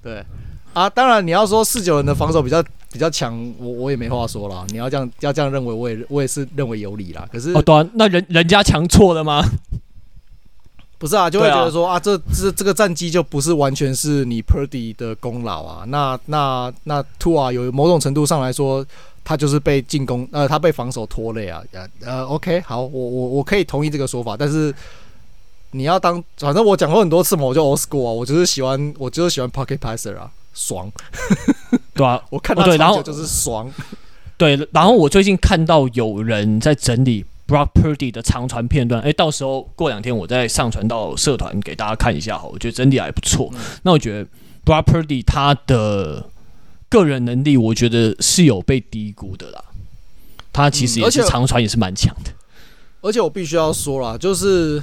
[0.03, 0.25] 对
[0.73, 4.65] 啊，当然你要说四九人的防守比较比较强，我我也没话说了。
[4.71, 7.29] 你要这样要这样认为，我也我也是认为有理啦。
[7.33, 9.45] 可是哦，对啊，那人人家强错了吗？
[10.99, 15.85] 不是啊，就会觉得说啊，啊，这这这个战绩就不是完全是你 Purdy 的功劳啊。
[15.89, 18.85] 那那那 Two 啊有某种程度上来说。
[19.23, 21.63] 他就是被进攻，呃，他被防守拖累啊，
[22.01, 24.75] 呃，OK，好，我我我可以同意这个说法，但是
[25.73, 30.91] 你要当，反正我讲过很多次嘛，我就 old school 啊，我就是喜欢，我就是喜欢 pocket passer 啊，爽，
[31.95, 33.71] 对啊， 我看到对，然后就是爽，
[34.37, 44.29] 对，然后我最近看到有人在整理 Brock Purdy 的长传片段，哎，到时候过两天我再上传到社团给大家看一下，哈，我觉得整理还不错，嗯、那我觉得
[44.65, 46.27] Brock Purdy 他的。
[46.91, 49.63] 个人能力，我觉得是有被低估的啦。
[50.53, 52.35] 他其实也是长传也是蛮强的、嗯
[53.03, 54.83] 而，而且我必须要说啦，就是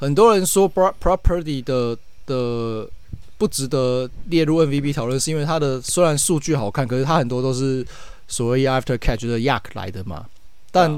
[0.00, 2.88] 很多人说 Brock Purdy 的的
[3.36, 7.86] 不值得列入 MVP 讨论，是因为他的虽然数据好看，可是他很多都是
[8.26, 10.24] 所谓 after catch 的 YAC 来的嘛。
[10.70, 10.90] 但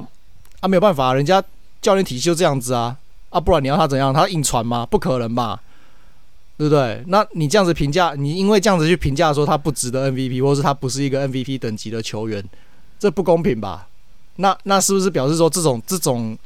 [0.60, 1.42] 啊，没有办法，人家
[1.80, 2.96] 教练体系就这样子啊，
[3.30, 4.14] 啊，不然你要他怎样？
[4.14, 4.86] 他硬传吗？
[4.86, 5.60] 不可能吧。
[6.58, 7.02] 对不对？
[7.08, 12.44] 那你这样子评价，你因为这样子去评价说他不值得 MVP，或是他不是一个 MVP 等级的球员，
[13.00, 13.88] 这不公平吧？
[14.36, 16.38] 那那是不是表示说这种这种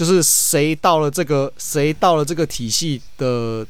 [0.00, 3.66] 就是谁到了这个谁到了这个体系的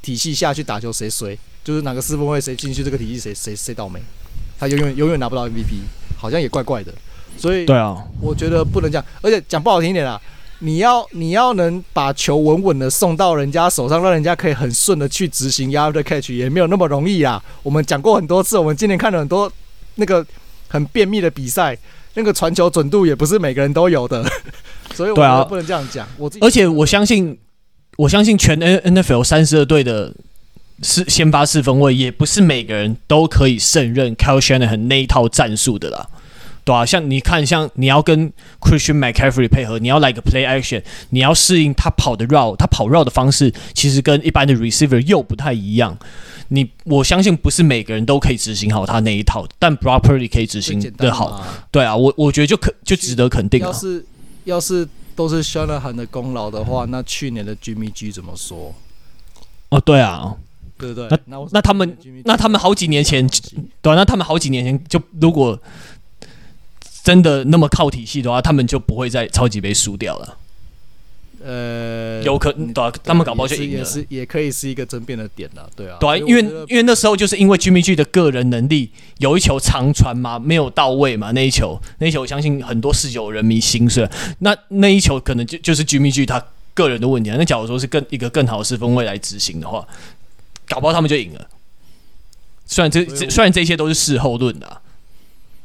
[0.00, 1.38] 体系下去打球谁谁？
[1.62, 4.00] 就是哪个四分卫谁进去这个体系谁谁谁倒霉？
[4.58, 5.80] 他永远永远拿不到 MVP，
[6.16, 6.90] 好像也怪怪的。
[7.36, 10.18] 所以对啊，我觉得不能这样，而且讲不好听一点啊。
[10.60, 17.44] 你要你要能把球稳稳的送到人家手上，让人家可以很顺的去执行 after catch，也没有那么容易啊。
[17.62, 19.52] 我们讲过很多次，我们今年看了很多
[19.96, 20.24] 那个
[20.68, 21.76] 很便秘的比赛，
[22.14, 24.26] 那个传球准度也不是每个人都有的。
[24.94, 26.06] 所以我觉得不能这样讲。
[26.16, 27.38] 我而且我相信，
[27.96, 30.14] 我相信全 N NFL 三十二队的
[30.82, 36.06] 是先发四分卫，也不是每个人都可以胜任 Kyle Shanahan 那一套战术的啦。
[36.64, 45.96] 对啊，像你看，像你要跟 Christian McCaffrey 配合，你要来个 play action，你要适应他跑的 route，他跑 route 的方式其实跟一般的 receiver 又不太一样。
[46.48, 51.46] 你我相信不是每个人都可以执行好他那一套，但 Brock Purdy 可以执行的好。
[51.70, 53.60] 对啊，我我觉得就可就值得肯定。
[53.60, 54.04] 要是
[54.46, 58.74] 要是都是 Shanahan 的功劳的话，那去年的 Jimmy G 怎么说？
[59.68, 60.34] 哦，对啊，
[60.78, 63.28] 对对对，那那，那他们那他们好几年前，
[63.82, 65.60] 对啊，那他们好几年前就如果。
[67.06, 70.36] 真的那么靠体系的话，他们就不会在超级杯输掉了。
[71.44, 73.78] 呃，有可能，对啊，他们搞不好就赢了。
[73.78, 75.96] 也是，也可以是一个争辩的点了，对啊。
[76.00, 84.08] 对啊，因为因为那时候就是因为 Jimmy G 的个人能力，有一球长传嘛，没有到位嘛，那一球，那一球，我相信很多四九人迷心碎。
[84.38, 86.44] 那那一球可能就就是 Jimmy G 他
[86.74, 87.36] 个人的问题啊。
[87.38, 89.86] 那假如说是更一个更好的四分位来执行的话，
[90.68, 91.46] 搞不好他们就赢了。
[92.66, 94.80] 虽然这这虽然这些都是事后论的啊，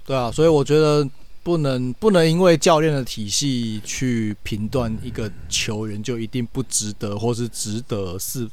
[0.05, 1.07] 对啊，所以我觉得。
[1.43, 8.47] 不能不能因为教练的体系去评断一个球员就一定不值得，或是值得是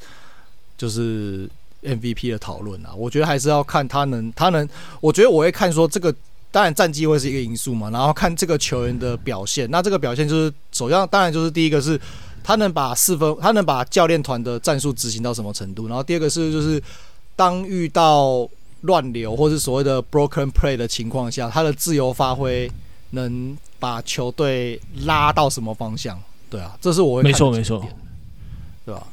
[0.77, 1.49] 就是
[1.83, 2.95] MVP 的讨论啊。
[2.97, 4.67] 我觉得还是要看他能他能，
[5.01, 6.15] 我觉得我会看说这个
[6.51, 9.71] 当然战绩会是一个因素嘛，然后看这个球员的表现。
[9.71, 12.01] 那这个表现就是首先当然就是第一个是
[12.43, 16.83] 他能把四分，他能把教练团的战术执行到什么程度，然后第二个是就是
[17.37, 18.49] 当遇到。
[18.83, 22.71] 乱流或是所谓的 broken play 的情况下，他的自由发挥
[23.11, 26.19] 能把球队拉到什么方向？
[26.49, 27.85] 对啊，这是我没错没错，
[28.87, 29.07] 对吧？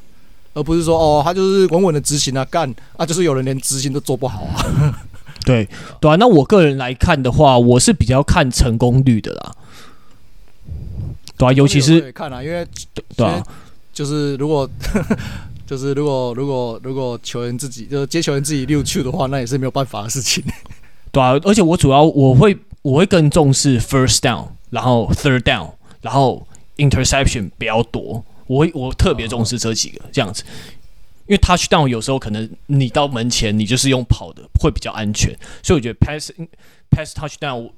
[0.54, 4.64] 而不是说哦，他就是稳稳的执行啊，干啊，就是有人连执行都做不好啊。
[5.44, 5.68] 对
[6.00, 9.54] 对啊，那我个人来看的话，我是比较看成功率的啦。
[11.36, 12.66] 对啊，尤其是看啊，因为
[13.16, 13.44] 对啊，
[13.92, 14.68] 就是如果。
[15.66, 20.44] 就是如果如果如果球员自己就是接球员自己溜去的话，那也是没有办法的事情。
[21.10, 28.24] 对啊，而且我主要我会我会更重视 first down，然后 third down，然后 interception 比较多。
[28.46, 30.44] 我会我特别重视这几个这样子，
[31.26, 36.30] 因为 touchdown 有时候可能你到门前你就是用跑的会比较安全，所以我觉得 pass
[36.90, 37.70] pass touchdown。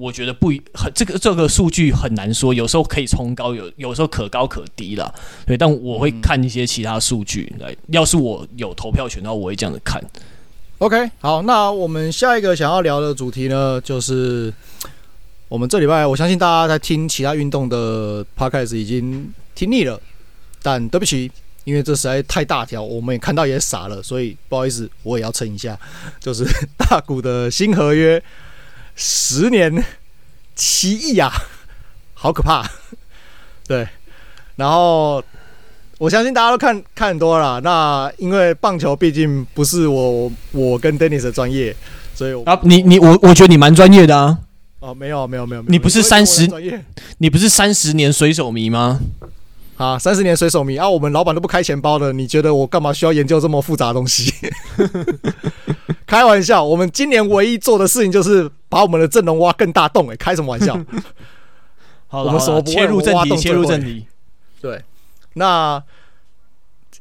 [0.00, 5.14] 我觉得不很这个这个数据很难说，有时候可以冲高，有有时候可高可低了。
[5.46, 7.76] 对，但我会看一些其他数据来。
[7.88, 10.02] 要是我有投票权的话，我会这样子看。
[10.78, 14.50] OK，好，那我们下一个想要聊的主题呢，就是
[15.48, 20.00] 我们这礼拜，我相信大家在听其他运动的 Podcast 已经听腻了，
[20.62, 21.30] 但对不起，
[21.64, 25.78] 因为这实在太大条，我们也看到也傻了，所以不好意思，我也要撑一下，
[26.18, 26.46] 就是
[26.78, 28.22] 大股的新合约，
[28.94, 29.84] 十年
[30.54, 31.32] 七亿啊，
[32.14, 32.68] 好可怕，
[33.66, 33.88] 对，
[34.56, 35.22] 然后
[35.98, 41.74] 我相信大家都看看很多了，那因为棒球毕竟不是我我跟 Dennis 的专业，
[42.14, 44.38] 所以我啊，你你我我觉得你蛮专业的啊，
[44.80, 46.48] 哦，没有没有没有，你不是三十，
[47.18, 49.00] 你不是三十年水手迷吗？
[49.80, 50.86] 啊，三十年水手迷啊！
[50.86, 54.30] 我们老板都不开钱包的，你觉得我干嘛需要研究这么复杂的东西？
[56.06, 60.10] 开玩笑，我们今年唯一做的事情就是把我们的阵容挖更大洞。
[60.10, 60.78] 哎，开什么玩笑？
[62.08, 63.36] 好了，我们什么切入正题？
[63.38, 64.04] 切入正题。
[64.60, 64.82] 对，
[65.32, 65.82] 那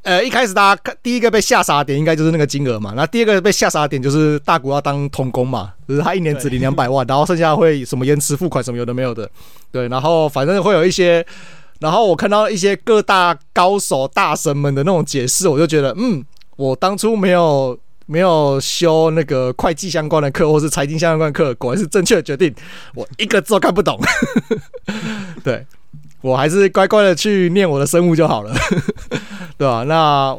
[0.04, 2.94] 呃，一开始大家看第一个被吓傻的点，应该就是那个金额嘛。
[2.96, 9.30] 那第二个被吓傻的点就是大股要当童工嘛，就是他一年只领两百万，然后剩下会什么延迟付款什么有的没有的。
[9.70, 11.26] 对，然后反正会有一些。
[11.80, 16.24] 然后我看到一些各大高手大神们的那种解释，我就觉得，嗯，
[16.58, 22.54] 我当初没有没有修那个会计相关的课，或是财经相关的课，果然是正确的决定。
[22.94, 23.98] 我一个字都看不懂，
[25.44, 25.65] 对，
[26.22, 28.54] 我还是乖乖的去念我的生物就好了，
[29.58, 29.84] 对吧？
[29.88, 30.38] 那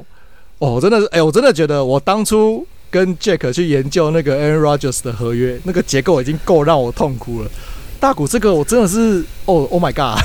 [0.59, 7.51] 哦，真的是，哎，我真的觉得我当初跟 Jack 去研究那个 Aaron Rodgers 的合约，那个结构已经够让我痛苦了。
[7.99, 10.23] 大谷这个，我真的是，哦，Oh my God！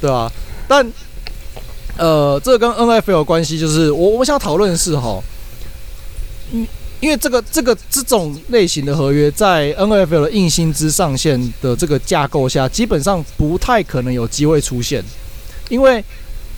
[0.00, 0.30] 对啊，
[0.66, 0.92] 但
[1.96, 5.22] 呃，这跟 NFL 有关系，就是我我想讨论的是哈，
[6.52, 6.66] 嗯，
[7.00, 15.04] 因为这个这个这种类型的合约在 NFL 的硬薪资上限的这个架构下，基本上不太可能有机会出现，
[15.68, 16.04] 因为。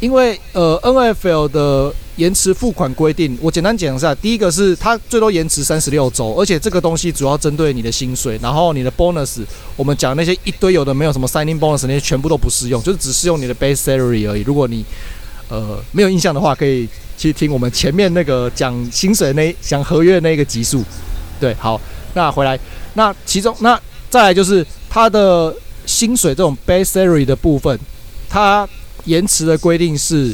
[0.01, 4.15] 因为呃，NFL 的延迟付款规定，我简单讲一下。
[4.15, 9.43] 第一个是它最多延迟三十六周，而且这个东西主要针对你的薪水，然后你的 bonus，
[9.77, 14.41] 我们讲那些一堆有的没有什么 signing bonus 那些全部都不适用，就是只适用你的 base salary 而已。
[14.41, 14.83] 如果你
[15.51, 20.83] 呃没有印象的话，可以去听我们前面那个讲薪水那讲合约的那个集数。
[21.39, 21.79] 对，好，
[22.15, 22.59] 那回来，
[22.95, 27.79] 那其中那再来就是它的薪水这种 base salary 的部分，
[28.31, 28.67] 它。
[29.11, 30.33] 延迟的规定是，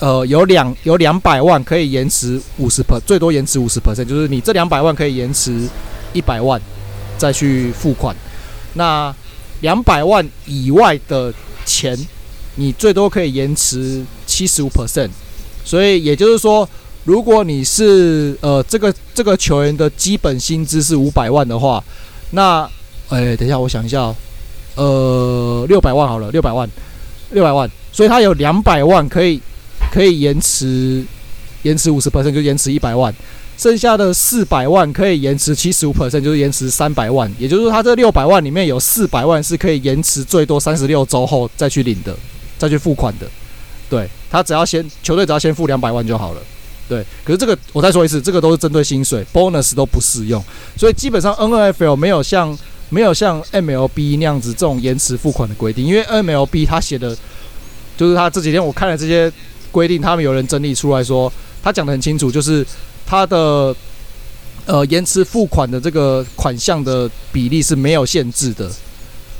[0.00, 5.68] 呃，有两有两百万可以延迟五十 per，最多延迟五十 percent，就是你这两百万可以延迟
[6.14, 6.60] 一百万
[7.18, 8.16] 再去付款。
[8.72, 9.14] 那
[9.60, 11.32] 两百万以外的
[11.66, 11.96] 钱，
[12.54, 15.10] 你最多可以延迟七十五 percent。
[15.64, 16.68] 所以也就是说，
[17.04, 21.82] 如果你是呃这个这个球员的基本薪资是五百万的话，
[22.30, 22.68] 那
[23.08, 24.16] 哎，等一下我想一下哦，
[24.76, 26.68] 呃，六百万好了，六百万。
[27.36, 29.38] 六百万，所以他有两百万可以
[29.92, 31.04] 可以延迟
[31.64, 33.14] 延迟五十 percent，就延迟一百万，
[33.58, 37.30] 剩下的四百万可以延迟七十五 percent，就是延迟三百万。
[37.38, 42.16] 也就是说，他这六百万里面有四百万是可以延迟最多三十六周后再去领的，
[42.56, 43.26] 再去付款的。
[43.90, 46.40] 对，他只要先球队只要先付两百万就好了。
[46.88, 50.42] 对，可是这个我再说一次，这个都是针对薪水，bonus 都不适用。
[50.74, 52.56] 所以基本上 NFL 没有像。
[52.88, 57.16] 没有像 MLB 那样子这种延迟付款的规定，因为 MLB 他写的，
[57.96, 59.32] 就是他这几天我看了这些
[59.70, 62.64] 规定，他们有人整理出来说，他讲的很清楚，就是
[63.04, 63.74] 他的
[64.66, 68.70] 呃延迟付款的这个款项的比例是没有限制的，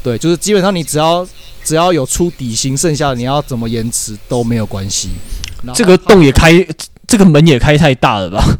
[0.03, 1.27] 对，就是基本上你只要
[1.65, 5.11] 只要有出底薪，剩下的你要怎么延迟都没有关系。
[5.75, 6.65] 这个洞也开，
[7.07, 8.59] 这个门也开太大了吧？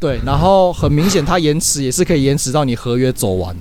[0.00, 3.54] 对，然后很明显，他延迟也是可以延迟到你合约走完。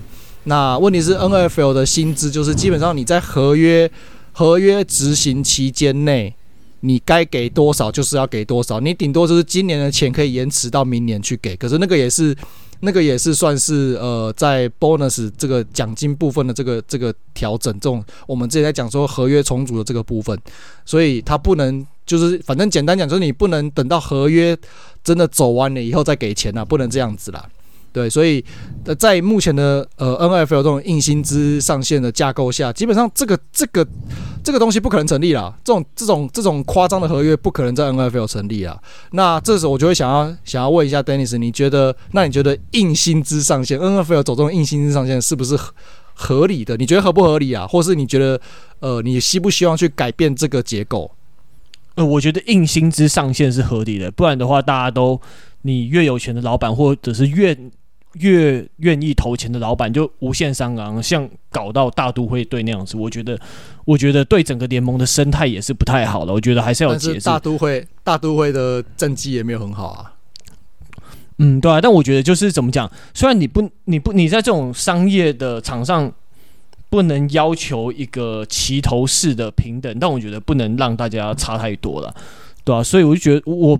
[0.49, 3.89] 那问题是，NFL 的薪资就是基本上你在合约
[4.31, 6.33] 合约执行期间内，
[6.79, 12.35] 你该给多少就是要给多少，你顶多就是今年的钱可以延迟到明年去给，可是那个也是
[12.79, 20.35] 那个也是算是呃在 bonus 这个奖金部分的这个这个调整，这种我们之前在讲说合约重组的这个部分，
[20.83, 24.57] 所以它不能就是反正简单讲就是你不能等到合约
[25.03, 27.47] 真的走完了以后再给钱啊，不能这样子啦。
[27.91, 28.43] 对，所以
[28.97, 33.87] 在目前的呃 NFL 这种硬薪资上限的架构下，基本上这个这个
[34.43, 35.53] 这个东西不可能成立啦。
[35.63, 38.77] 这种这种这种夸张的合约不可能在 NFL 成立啊。
[39.11, 45.73] 那这时候我就会想要想要问一下 Dennis，你觉得那你觉得硬薪资上限 NFL 走这种硬薪资上限是不是合
[46.13, 46.75] 合理的？
[46.77, 47.65] 你觉得合不合理啊？
[47.65, 48.39] 或是你觉得
[48.79, 51.09] 呃你希不希望去改变这个结构？
[51.95, 55.19] 呃，我觉得硬薪资上限是合理的，不然的话大家都
[55.63, 57.57] 你越有钱的老板或者是越
[58.13, 63.39] 越愿意投钱的老板就无限上纲，像搞到大都会队那样子，我觉得，
[63.85, 66.33] 我觉得对整个联盟的生态也是不太好的。
[66.33, 67.25] 我觉得还是要解释。
[67.25, 70.13] 大都会，大都会的政绩也没有很好啊。
[71.37, 71.79] 嗯，对啊。
[71.79, 76.11] 但我觉得就是怎么讲，虽然你不，你不，你在这种商业的场上
[76.89, 82.13] 不能要求一个齐头式的平等，但我觉得不能让大家差太多了。
[82.69, 83.79] 对啊，所以我就觉得我，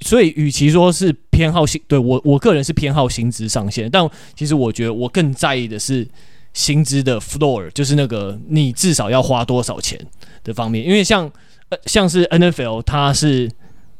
[0.00, 6.08] 所以与其说是偏好薪，对我我个人是偏好薪资上限，但其实我觉得我更在意的是
[6.54, 10.00] 薪资的 floor，就是那个你至少要花多少钱
[10.42, 11.30] 的方面，因为像
[11.68, 13.50] 呃像是 NFL 它是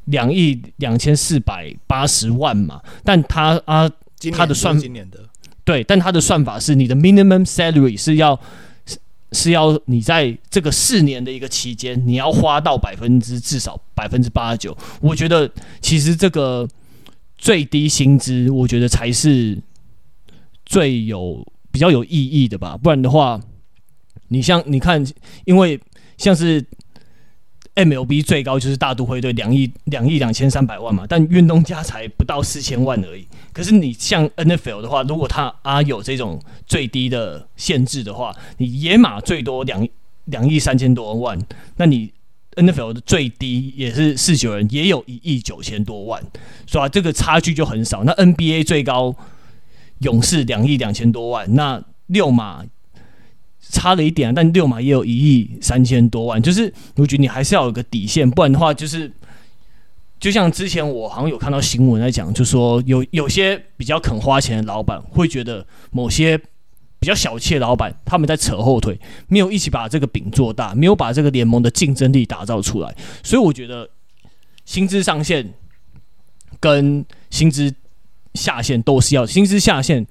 [0.07, 3.91] 两亿两千四百八十万嘛，但它啊
[4.33, 5.18] 它的算今年的
[5.62, 8.41] 对，但它的算法是你的 minimum salary 是要。
[9.33, 14.76] 是要你在这个四年的一个期间，你要花到百分之至少百分之八十九。
[15.01, 16.68] 我觉得其实这个
[17.37, 19.59] 最低薪资，我觉得才是
[20.64, 22.76] 最有比较有意义的吧。
[22.76, 23.41] 不然的话，
[24.28, 25.05] 你像你看，
[25.45, 25.80] 因为
[26.16, 26.64] 像是。
[27.75, 33.27] MLB 最高就是大都会队两亿两亿两千三百万嘛，但运动家才不到四千万而已。
[33.53, 39.89] 可是你像 NFL 的话，如果他啊有这种最低的限制的话，你野马最多两
[40.27, 41.39] 两亿三千多万，
[41.77, 42.12] 那你
[42.57, 46.23] NFL 的最低也是四九人，也有一亿九千多万，
[46.66, 46.87] 是吧？
[46.87, 48.05] 这个差距就很少。
[48.05, 49.16] 那 NBA 最高
[50.01, 52.66] 勇士两亿两千多万，那六马。
[53.70, 59.10] 差了一点，但六马也有一亿三千多万，就是我觉得你还是要有个底线，不然的话，就是
[60.18, 66.36] 就像之前我好像有看到新闻在讲，就说有有些比较肯花钱的老板会觉得某些
[66.98, 73.88] 比较小气的老板他们在扯后腿，没有一起把这个饼做大，没有把这个联盟的竞争力打造出来，所以我觉得
[74.64, 75.54] 薪资上限
[76.60, 77.72] 跟薪资
[78.34, 80.06] 下限都是要薪资下限。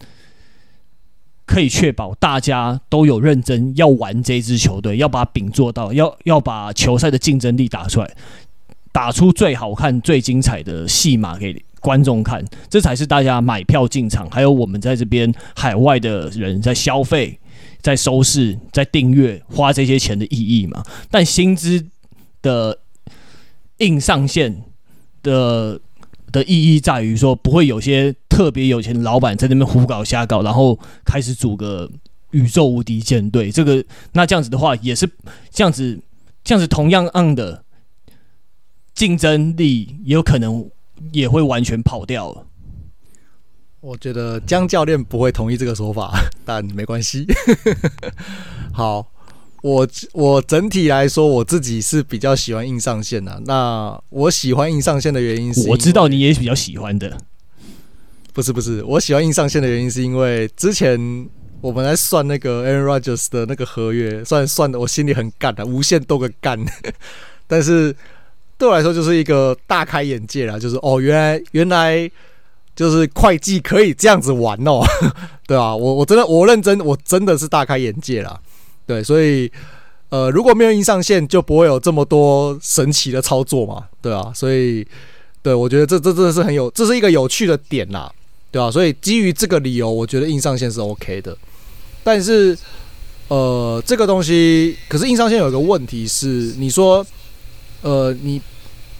[1.51, 8.09] 可以确保大家都有认真要玩这支球队，要把饼做到，要要把球赛的竞争力打出来，
[8.93, 17.37] 打出最好看、最精彩的戏码给观众看，这才是大家买票进场，还有我们在这边海外的人在消费、
[17.81, 20.81] 在收视、在订阅、花这些钱的意义嘛。
[21.09, 21.85] 但薪资
[22.41, 22.79] 的
[23.79, 24.63] 硬上限
[25.21, 25.81] 的。
[26.31, 31.91] 的意义在于说，不会有些特别有钱的老板在那边胡搞瞎搞，然后开始组个
[32.31, 33.51] 宇宙无敌舰队。
[33.51, 35.09] 这个那这样子的话，也是
[35.49, 35.99] 这样子，
[36.43, 37.63] 这样子同样样的
[38.93, 40.69] 竞争力，也有可能
[41.11, 42.47] 也会完全跑掉了。
[43.81, 46.11] 我觉得江教练不会同意这个说法，
[46.45, 47.25] 但没关系。
[48.71, 49.10] 好。
[49.61, 53.41] 我我整体来说，我自己是比较喜欢硬上线的。
[53.45, 57.15] 那我喜欢硬上线的原因是，我知道你也比较喜欢的。
[58.33, 60.99] 不是不是，我喜欢硬上线的原因是因为之前
[61.61, 66.59] 我们在算那个 Aaron Rodgers 的那个合约，算算的我心里很干的，无限多个干。
[67.45, 67.95] 但是
[68.57, 72.09] 对我来说就是一个大开眼界啦，就是哦，原来原来
[72.75, 74.81] 就是会计可以这样子玩哦，
[75.45, 78.39] 对啊，我我真的我认真，我真的是大开眼界啦。
[78.85, 79.49] 对，所以，
[80.09, 84.85] 呃，如果没有硬上线，就不会有这么多神奇的操作嘛，对啊，所以，
[85.41, 88.11] 对我觉得这这真的是很有，这是一个有趣的点啦，
[88.51, 91.37] 对啊，所以基于这个理由，我觉得硬上线是 OK 的。
[92.03, 92.57] 但是，
[93.27, 97.05] 呃，这个东西，可是硬上线有一个问题是，你说，
[97.81, 98.41] 呃，你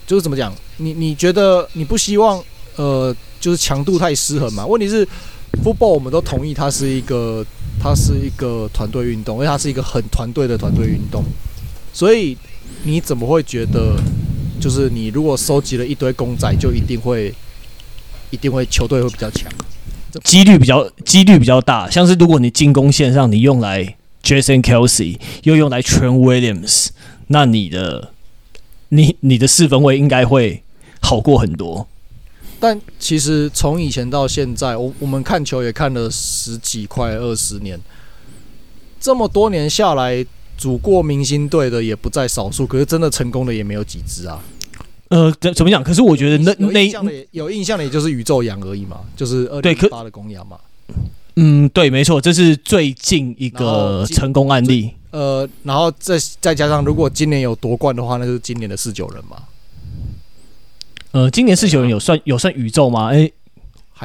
[0.06, 0.54] 就是怎么讲？
[0.78, 2.42] 你你觉得你不希望，
[2.76, 4.64] 呃，就是强度太失衡嘛？
[4.66, 5.06] 问题是。
[5.62, 7.44] Football 我们都同意它是一个，
[7.80, 11.22] 它是一个团队运动，因为它是一个很团队的团队运动。
[11.92, 12.36] 所以
[12.84, 13.96] 你怎么会觉得，
[14.60, 17.34] 就是你如果收集了一堆公仔，就一定会，
[18.30, 19.50] 一定会球队会比较强？
[20.24, 21.88] 几率比较几率比较大。
[21.90, 26.88] 像是如果你进攻线上你用来 Jason Kelsey，又用来 Tran Williams，
[27.28, 28.12] 那你的
[28.90, 30.62] 你你的四分卫应该会
[31.00, 31.88] 好过很多。
[32.62, 37.76] 但其实从以前到现在，我我们看球也看了十几快二十年，
[39.00, 40.24] 这么多年下来，
[40.56, 42.64] 组过明星队的也不在少数。
[42.64, 44.40] 可是真的成功的也没有几支啊。
[45.08, 45.82] 呃，怎怎么讲？
[45.82, 46.88] 可是我觉得那那
[47.32, 50.56] 有印象的也就是宇宙羊而已嘛，就是二零八的公羊嘛。
[51.34, 54.92] 嗯，对，没错，这是最近一个成功案例。
[55.10, 59.42] 呃，然后再再加上，如果今年有夺冠的话，那就是今年的四九人嘛。
[61.12, 63.08] 呃，今年四九人有算有算宇宙吗？
[63.08, 63.32] 哎、欸，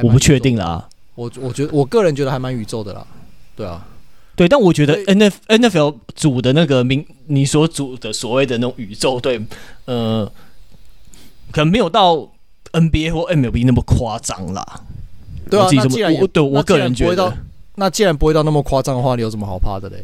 [0.03, 0.87] 我不确定啦。
[1.15, 3.07] 我我觉得我个人觉得还蛮宇宙的啦。
[3.55, 3.87] 对啊，
[4.35, 9.41] 对，但我觉得 N F N F L 组的那个名，你所组的所谓的那种宇宙队，
[9.85, 10.29] 呃，
[11.51, 12.29] 可能没有到
[12.71, 14.81] N B A 或 M L B 那么夸张啦。
[15.49, 17.33] 对啊，那既然我对我个人觉得，
[17.75, 20.03] 那既然不会到那么夸张的话，你有什么好怕的嘞？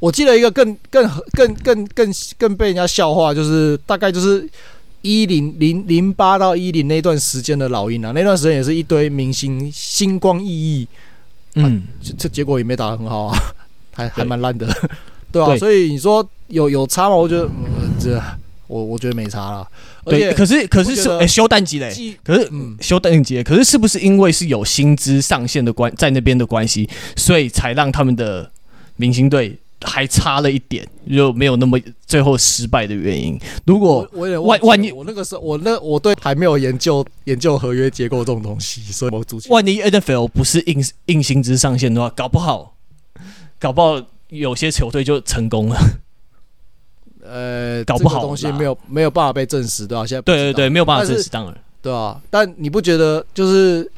[0.00, 4.50] 我记得一个更更更更更更被人家笑话，就是大概就是。
[5.02, 10.86] 一零零零八到一零那段时间的老鹰啊，那段时间也是一堆明星星光熠熠，
[11.54, 11.82] 嗯，
[12.18, 13.38] 这结果也没打得很好啊，
[13.92, 14.66] 还还蛮烂的，
[15.32, 15.56] 对吧？
[15.56, 17.16] 所以你说有有差吗？
[17.16, 17.48] 我觉得
[17.98, 18.20] 这
[18.66, 19.66] 我我觉得没差啦。
[20.04, 21.92] 对，可是可是是哎，休淡季嘞，
[22.22, 28.50] 可是嗯，休淡季，可是是不是因为是有薪资上限的关在那边的关系，所以才让他们的
[28.96, 33.38] 明星队还差了一点，就没有那么最后失败的原因？
[33.64, 42.76] 如果我也万万一我那个时候我那我对还没有研究研究合约结构这种东西，所以我主万一 NFL 不是硬硬薪资上限的话，搞不好
[43.58, 45.78] 搞不好有些球队就成功了。
[47.22, 50.04] 呃，搞不好东西没有没有办法被证实，对吧？
[50.06, 53.88] 现在对对对，没有办法证实，当然，对啊，但你不觉得就是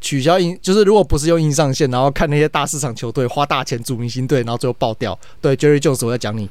[0.00, 6.48] 取消硬，就是如果不是用硬上线，然后看那些大市场球队花大钱组明星队，然后最后爆掉，对，Jerry Jones 我在讲你，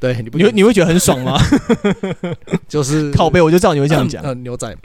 [0.00, 1.38] 对，你不你你会觉得很爽吗？
[2.68, 4.22] 就是 靠背，我就知道你会这样讲。
[4.42, 4.76] 牛仔，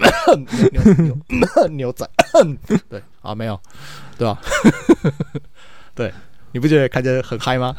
[0.72, 0.84] 牛
[1.28, 2.08] 牛牛仔，
[2.90, 3.60] 对啊，没有，
[4.18, 4.40] 对吧？
[5.96, 6.14] 对。
[6.56, 7.76] 你不觉得看着很嗨吗？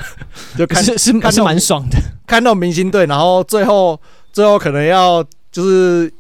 [0.59, 4.01] 就看是是看是蛮爽的，看到明星队，然后最后
[4.33, 6.13] 最后可能要就是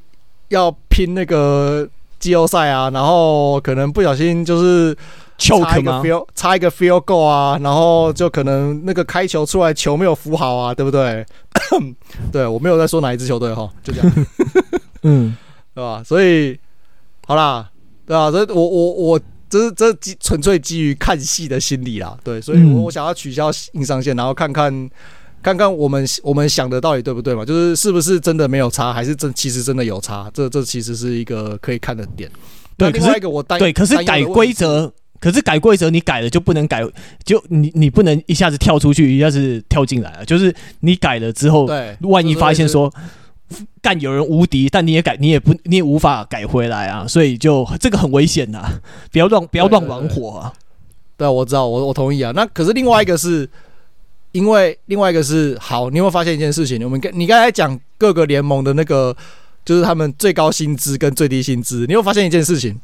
[0.51, 1.85] 要拼那个
[2.25, 4.97] 季后赛啊，然后可能不小心就是
[5.39, 11.25] 差一个 field 差一个 field goal 啊，然后就可能那个开球出来球没有扶好啊，对不对？
[12.33, 14.13] 对，我没有在说哪一支球队哈，就这样，
[15.05, 15.37] 嗯，
[15.75, 16.03] 对吧？
[16.05, 16.59] 所以
[17.27, 17.71] 好啦，
[18.07, 18.31] 对吧？
[18.31, 19.21] 这我我我。
[19.47, 24.91] 这是这基纯粹基于看戏的心理啦，对，所以我我想要取消硬上线，然后看看
[25.45, 27.45] 看看我们我们想的到底对不对嘛？
[27.45, 30.31] 就是是不是真的没有差，还是真其实真的有差？
[30.33, 32.31] 这这其实是一个可以看的点。
[32.79, 34.91] 对，另外一个我担对，可是改规则，
[35.21, 36.83] 可是改规则你改了就不能改，
[37.25, 40.25] 就你你不能一下子跳出去，一下子跳进来啊！
[40.25, 42.93] 就是你改了之后，对，万一发现说。
[43.83, 47.07] 干有人无敌，但你也改，你也不，你也无法改回来啊！
[47.07, 48.81] 所以就这个很危险呐，
[49.13, 50.53] 不要乱，不要乱玩火啊！
[51.19, 52.33] 对，我知道，我我同意啊。
[52.35, 53.49] 那可是另外一个是，
[54.35, 56.85] 因为另外一个是好，你有没有发现一件事情？
[56.85, 59.17] 我们跟你刚才讲各个联盟的那个，
[59.65, 62.79] 就是他们最高薪资跟最低薪资，你有发现一件事情？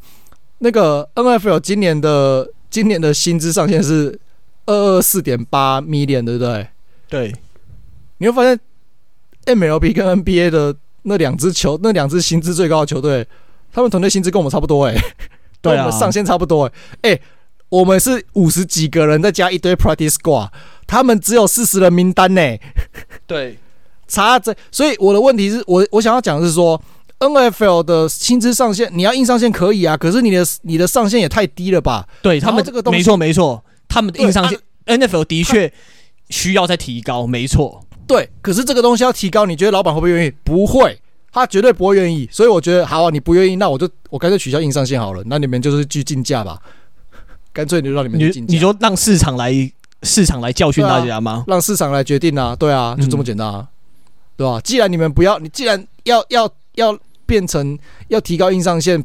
[0.61, 4.19] 那个 NFL 今年的今年的薪资上限是
[4.65, 6.69] 二二四点八 million，对不对？
[7.09, 7.35] 对，
[8.19, 8.59] 你会发现。
[9.47, 13.27] MLB 跟 NBA 的那两支球，那两支薪资最高的球队，
[13.73, 15.03] 他们团队薪资跟我们差不多哎、欸，
[15.63, 17.23] 对啊， 上限差不多哎、欸，哎、欸，
[17.71, 20.51] 我们是五十几个人再加一堆 Practice Squad，
[20.87, 22.61] 他们只有四十人名单呢、欸，
[23.27, 23.59] 对，
[24.07, 26.81] 差这，所以我的问题是我我想要讲的是说
[27.19, 32.07] ，NFL 的薪资上限你要硬上限可以啊，可是你的你的上限也太低了吧？
[32.21, 35.73] 对他们这个东西没错没错，他们的硬上限、啊、NFL 的确
[36.29, 37.85] 需要再提高，没错。
[38.07, 40.33] 对，可是这个东西要提高，你觉得老板会不会愿意？
[40.43, 40.99] 不会，
[41.31, 42.29] 他绝对不会愿意。
[42.33, 45.23] 所以我觉得，好啊，你不愿意，那我就我干脆取消硬上限好了。
[45.27, 46.61] 那你们就是去竞价吧，
[47.53, 48.53] 干脆你就让你们去竞价。
[48.53, 49.53] 你就让市场来
[50.03, 51.45] 市场来教训大家吗？
[51.47, 53.69] 让市场来决定啊，对啊，就这么简单啊，嗯、
[54.37, 54.61] 对吧？
[54.61, 57.79] 既然你们不要，你既然要要要变成
[58.09, 59.05] 要提高硬上限，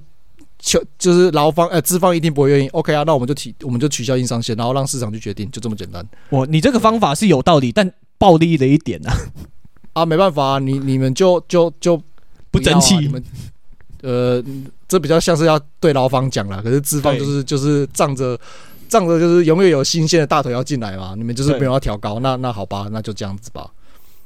[0.60, 2.68] 求就是劳方呃资方一定不会愿意。
[2.70, 6.06] OK 啊，那我们就提我们就取消硬上限，然后让市场去决定，就这么简单。
[6.30, 7.92] 我你这个方法是有道理，但。
[8.18, 9.12] 暴力的一点啊，
[9.92, 12.02] 啊，没办法啊，你你们就就就
[12.50, 13.22] 不争气，你们
[14.04, 14.42] 呃，
[14.88, 18.40] 这比较像是要对劳方讲了，可是资方就是就是仗着
[18.88, 23.70] 仗着就是永远有新鲜的大腿要进来嘛，你们就是没有要调高，那那好吧，那就这样子吧，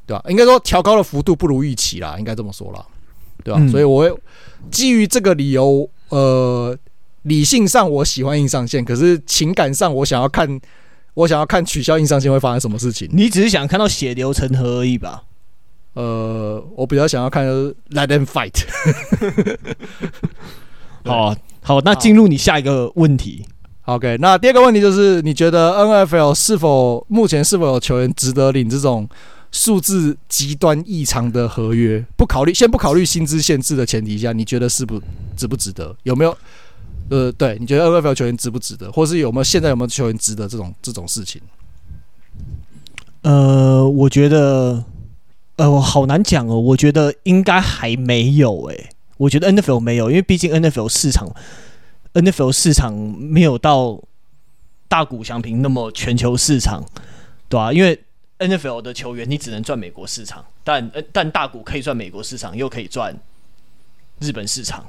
[0.06, 0.24] 对吧？
[0.30, 2.86] 应该说调高的幅度不如预期啦，应该这么说啦，
[3.44, 3.68] 对吧？
[3.70, 4.14] 所以我会
[4.70, 6.78] 基于这个理由，呃，
[7.24, 10.60] 理性上我喜欢硬上线，可是情感上我想要看。
[11.16, 13.10] 我想要看取消硬上线会发生什么事情。
[13.12, 15.24] 你只是想看到血流成河而已吧？
[16.00, 17.46] 呃，我比较想要看
[17.90, 18.54] Let them fight。
[21.04, 23.46] 好好，那进入你下一个问题。
[23.84, 29.10] OK，那第二个问题就是，你觉得 NFL 是否目前是否有球员值得领这种
[29.52, 32.06] 数字极端异常的合约？
[32.16, 35.02] 不考虑，先不考虑薪资限制的前提下，你觉得是不
[35.36, 35.94] 值不值得？
[36.04, 36.38] 有没有？
[37.10, 41.42] 呃，对，你觉得 NFL 球员值不值得，或是有没有现在有没有球员值得这种这种事情？
[43.24, 44.82] 呃，我觉得，
[45.60, 46.58] 呃，我好难讲哦。
[46.58, 51.30] 我觉得应该还没有诶、欸，我觉得 NFL 没有，因为毕竟 NFL 市场
[52.14, 54.02] ，NFL 市场没有到
[54.88, 56.82] 大谷翔平那么全球市场，
[57.50, 57.74] 对吧、啊？
[57.74, 58.02] 因为
[58.40, 63.14] NFL 的球员你只能赚美国市场，但但大谷可以赚美国市场，又可以赚
[64.20, 64.86] 日本市场。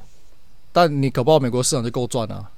[0.70, 2.48] 但你搞不好美国市场就够赚啊。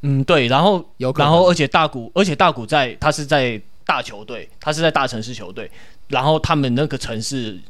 [0.00, 5.70] 嗯，对，然后有，然后而且大谷，而且大谷在，他是在大球队，他是在大城市球队，
[6.08, 7.60] 然后他们那个城市，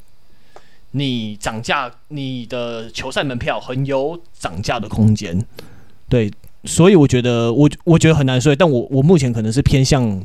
[0.93, 5.45] 你涨价，你的球赛门票很有涨价的空间。
[6.09, 6.33] 对，
[6.65, 10.25] 所以我觉得我我觉得很难说，但我我目前可能是偏向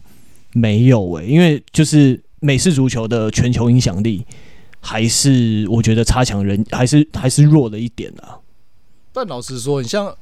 [0.54, 4.26] 没有诶、因为就是美式足球的全球影响力
[4.80, 8.40] 还是我觉得差强人还是还是弱了一点啊。
[9.12, 10.16] 但老实说，你像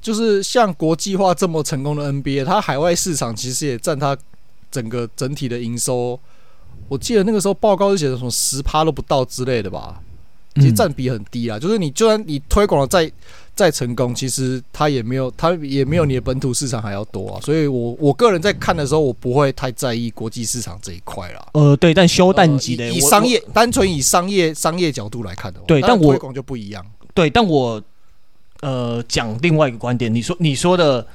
[0.00, 4.16] 就是像国际化这么成功的 NBA，它海外市场其实也占它
[4.70, 6.20] 整个整体的营收。
[6.92, 9.98] 我记得那个时候报告是写的什么十趴都不到之类的吧，
[10.56, 11.58] 其实占比很低啊。
[11.58, 13.10] 就是你就算你推广的再
[13.54, 17.40] 再成功，其实它也没有它也没有你的本土市场还要多啊。
[17.40, 21.48] 所以我我个人在看的时候，我不会太在意国际市场这一块啦。
[21.54, 26.84] 呃，对，但休淡季的、呃、以，以商业单纯以商业商业角度来看的话，对，但我推广就不一样。
[27.14, 27.82] 对，但我
[28.60, 31.06] 呃讲另外一个观点，你说你说的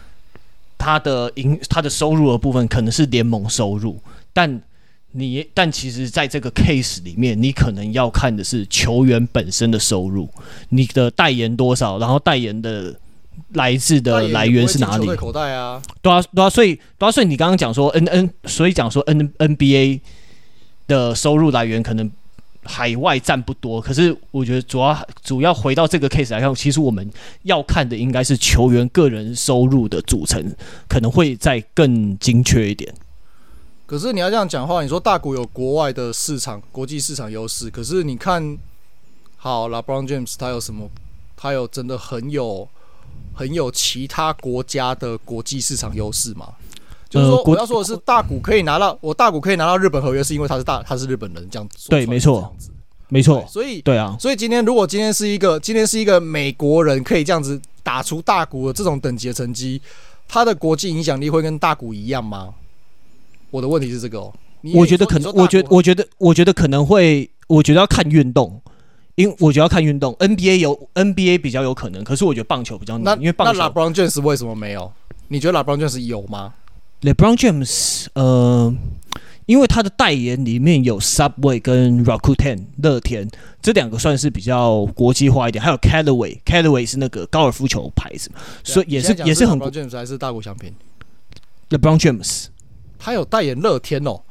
[0.76, 4.00] 他的营他的收入的部分可能是联盟收入，
[4.34, 4.60] 但。
[5.14, 10.30] 你但其实，在这个 case 里面，你可能要看的是球员本身的收入，
[10.70, 12.94] 你的代言多少，然后代言的
[13.54, 15.08] 来自的来源是哪里？
[15.16, 20.02] 口袋啊，对啊，对啊，所以对啊，所以你刚刚讲说 N N，所以讲说 N N B A
[20.88, 22.12] 的收入来源可能
[22.64, 27.10] 海外占不多，可是我觉得主要主要回到这个 case 来看，其实我们
[27.44, 30.54] 要看的应该是球员个人收入的组成，
[30.88, 32.94] 可能会再更精确一点。
[33.88, 38.58] 可是你要这样讲话，你说大谷有国外的市场、国际市场优势，可是你看
[39.38, 40.90] 好 LeBron James，他有什么？
[41.38, 42.68] 他有真的很有、
[43.34, 46.50] 很有其他国家的国际市场优势吗？
[47.10, 51.88] 就是说，我要说的是，大谷可以拿到我大谷可以拿到日本合约，是因为他是大，他是日本人这样子。
[51.88, 52.54] 对，没错，
[53.08, 53.46] 没错。
[53.48, 59.82] 所以，对啊，所以今天如果今天是一个今天是一个美国人可以这样子打出大谷的这种等级的成绩，
[60.28, 62.54] 他的国际影响力会跟大谷一样吗？
[63.52, 64.34] 我的问题是这个哦，
[64.74, 68.62] 我觉得可能，我觉得，我觉得，我觉得可能会，我觉得要看运动，
[69.16, 73.60] 因为我觉得要看运动，NBA 有 NBA 比较有可能，可是我觉得棒球比较难，因为棒球。
[73.60, 74.92] 那 LeBron James 为什么没有？
[75.30, 76.54] 你觉得 LeBron James 有吗
[77.02, 78.74] ？LeBron James，呃，
[79.46, 83.30] 因为他的代言里面有 Subway 跟 Rakuten 乐天
[83.62, 88.30] 这两个算是比较国际化一点，还有 Callaway，Callaway 是那个高尔夫球牌子，
[88.64, 89.60] 所以也是也是很。
[89.60, 90.74] LeBron James 还是大谷翔平
[91.70, 92.48] ？LeBron James。
[92.98, 94.22] 他有代言乐天哦，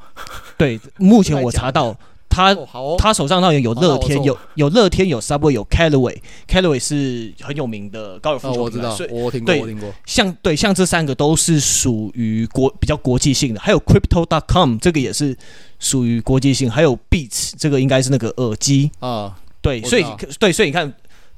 [0.57, 1.95] 对，目前我查到
[2.29, 2.55] 他，
[2.99, 9.91] 他手上那有有乐天，有有乐天，有 Subway，有 Callaway，Callaway 是很有名的高尔夫球，我知道，我听过，我听过。
[10.05, 15.35] 像对像这三个都是属于国比较国际性的，还有 Crypto.com 这个也是
[15.79, 18.91] 属于国际性，还有 Beats 这个应该是那个耳机。
[18.99, 20.05] 啊，对，所以
[20.37, 20.93] 对，所以你看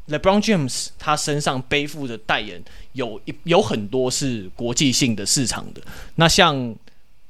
[0.09, 2.61] LeBron James 他身上背负的代言
[2.91, 5.81] 有一有很多是国际性的市场的，
[6.15, 6.75] 那像。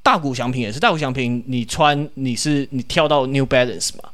[0.02, 4.08] 大谷翔平也是，大谷翔平，你穿你是你跳到 New Balance 嘛，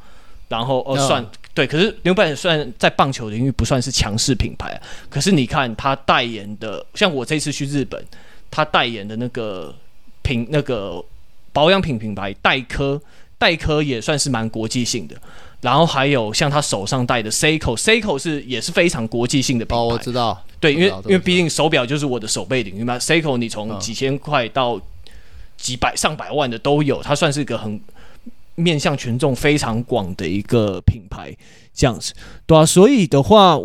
[0.49, 1.33] 然后呃算、oh.
[1.55, 8.05] 对，可是 New Balance 虽然在棒球领域不算是强势品牌，可是你看他代言的，像我这次去日本，
[8.51, 9.75] 他代言的那个
[10.23, 11.03] 品那个
[11.53, 13.01] 保养品品牌黛珂，
[13.39, 15.17] 黛珂也算是蛮国际性的，
[15.61, 24.81] 然后还有像他手上戴的 Seiko，Seiko 是也是非常国际性的品牌，哦，我知道，对，因为因为毕竟手表就是我的手背领域嘛，Seiko 你从几千块到
[25.57, 27.81] 几百上百万的都有，它算是一个很
[28.55, 31.37] 面向群众非常广的一个品牌，
[31.75, 32.15] 这样子，
[32.47, 33.59] 对啊，所以的话，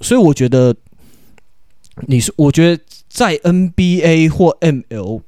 [0.00, 0.74] 所以我觉得，
[2.06, 5.20] 你说，我觉得在 NBA 或 ML，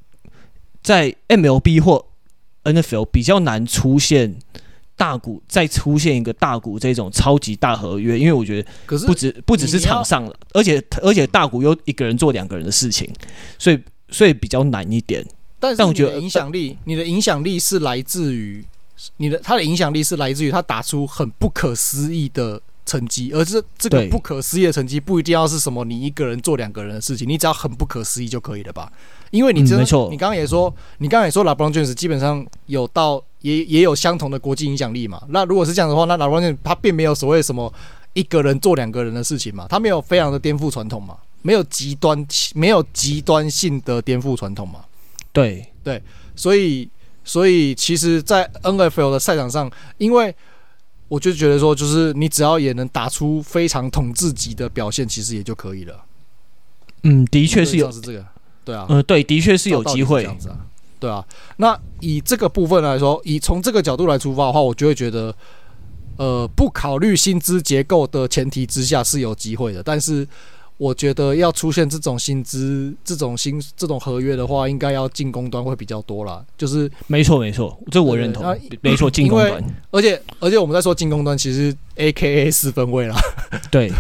[0.83, 2.07] 在 MLB 或
[2.65, 4.37] NFL 比较难出现
[4.97, 13.07] 大股，再出现一个大股这种超级大合约，因为我觉得，可是不止不只是场上了，而且而且大股又一个人做两个人的事情，
[13.59, 13.79] 所以
[14.09, 15.23] 所以比较难一点。
[15.65, 18.63] 但是你的影响力，你的影响力是来自于
[19.17, 28.93] 你的他的影响力是来自于他打出很不可思议的成绩，而这这个不可思议的成绩不一定要是什么你一个人做两个人的事情，你只要很不可思议就可以了吧？
[29.31, 35.21] 因为你真的，嗯、你刚刚也说，你刚刚也说，LeBron James 基本上有到也也有相同的国际影响力嘛？
[35.31, 37.73] 那如果是这样的话，那 LeBron James 他并没有所谓什么
[38.13, 39.67] 一个人做两个人的事情嘛？
[39.69, 41.17] 他没有非常的颠覆传统嘛？
[41.43, 44.81] 没有极端没有极端性的颠覆传统嘛？
[45.35, 46.03] 对对。
[46.35, 46.89] 所以，
[47.23, 50.35] 所以其实，在 NFL 的赛场上，因为
[51.07, 56.05] 我就觉得说，就是你只要也能打出非常统治级的表现，其实也就可以了。
[57.05, 58.27] 嗯，的确是有是这个，
[58.65, 60.59] 对啊，嗯，对，的确是有机会，这样子啊，
[60.99, 61.25] 对啊。
[61.59, 65.33] 那以这个部分来说，以从这个角度来出发的话，我就会觉得，
[66.17, 70.27] 呃，不考虑薪资结构的前提之下是有机会的，但是。
[70.77, 76.45] 我觉得要出现这种薪资、这种薪、这种合约的话，应该要进攻端会比较多啦。
[76.59, 78.45] 就是没错，没错，这我认同。
[78.81, 79.63] 没错，进攻端。
[79.93, 83.17] 而且而且我们在说进攻端，其实 AKA 四分位啦。
[83.71, 83.93] 对，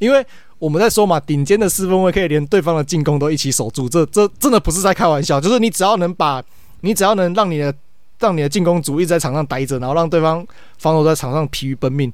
[0.00, 0.26] 因为
[0.58, 5.40] 我们在说嘛，顶尖的四分位可以连对方的进攻都一起守住，这这真的不是在开玩笑。
[5.40, 6.42] 就是你只要能把，
[6.80, 7.72] 你只要能让你的
[8.18, 10.44] 让你的进攻组一直在场上待着，然后让对方
[10.78, 12.12] 防守在场上疲于奔命，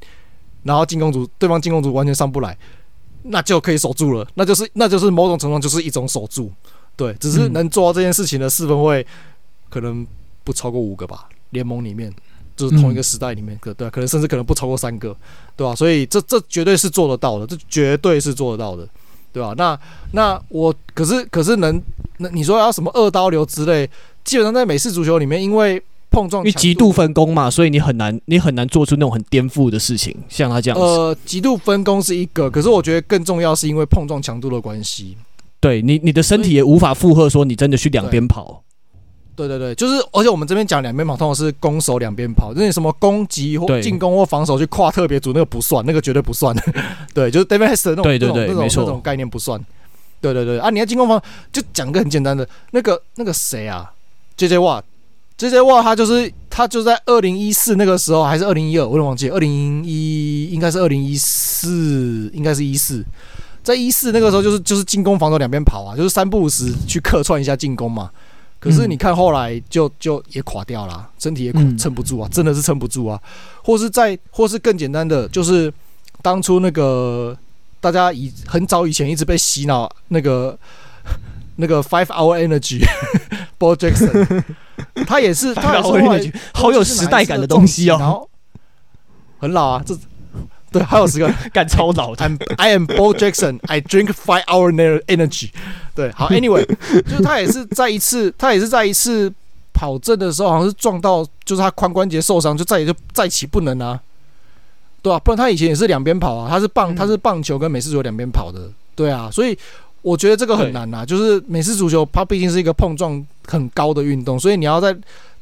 [0.62, 2.56] 然后进攻组对方进攻组完全上不来，
[3.22, 4.26] 那就可以守住了。
[4.34, 6.50] 那就是那就是某种程度上就是一种守住，
[6.96, 9.06] 对，只是能做到这件事情的四分卫
[9.68, 10.06] 可能
[10.44, 12.12] 不超过五个吧，联盟里面
[12.56, 15.16] 就是同一个时代里面，可对，可能甚至可能不超过三个，
[15.56, 15.74] 对吧？
[15.74, 18.88] 所以这这绝对是做得到的，这绝对是做得到的。
[19.30, 19.52] 对吧？
[19.58, 19.78] 那
[20.12, 21.80] 那我可是可是能
[22.16, 23.88] 那你说要什么二刀流之类，
[24.24, 25.80] 基本上在美式足球里面，因为
[26.10, 30.84] 碰撞，因为极度分工嘛，所以你很难你很难做出那种很颠覆的事情，像他这样子。
[30.84, 35.16] 呃，极度分工是一个，可是我觉得更重要是因为碰撞强度的关系。
[35.60, 38.62] 对你你的身体也无法负荷说你真的去两边跑。
[39.34, 46.52] 对对对，就是，而且我们这边讲两边跑，通常是攻守两边跑，那你什么攻击或进攻或防守去跨特别组，那个不算，那个绝对不算。
[47.14, 49.64] 对，就是 David Hester 那种对对对那种那种，概念不算。
[50.20, 53.88] 对对对啊，你要进攻方就讲个很简单的，那个那个谁啊
[55.38, 63.04] ，JJ Watt，JJ Watt 他就是他就在二零一四那个时候还是二零一二，我有点忘记，二零一应该是二零一四，应该是一四，
[63.62, 68.10] 在一四那个时候就是就是进攻防守两边跑啊，就是三不五时去客串一下进攻嘛。
[68.60, 73.20] 可是你看后来就就也垮掉了，身体也撑不住啊，真的是撑不住啊。
[73.62, 75.72] 或是在或是更简单的，就是
[76.22, 77.38] 当初那个
[77.80, 80.58] 大家以很早以前一直被洗脑那个
[81.54, 82.36] 那个 Five Hour
[83.58, 84.44] Energy，Bo Jackson，
[85.06, 88.28] 他也是他后来好有时代感的东西哦，
[89.38, 89.96] 很老啊，这。
[90.70, 92.22] 对，还有十个 干超老的。
[92.28, 93.58] I'm I am Bo Jackson.
[93.68, 94.70] I drink five hour
[95.06, 95.48] energy。
[95.94, 96.62] 对，好，Anyway，
[97.04, 99.32] 就是他也是在一次，他也是在一次
[99.72, 103.98] 跑阵的时候，好像是撞到，就是他髋关节受伤，就再也就再起不能啊。
[105.00, 108.70] 对啊，不然他以前也是两边跑啊，他是棒，他是棒球跟美式足球两边跑的。
[108.94, 109.58] 对啊，所以
[110.08, 114.96] 我觉得这个很难呐，就是美式足球它毕竟是一个碰撞很高的运动，所以你要在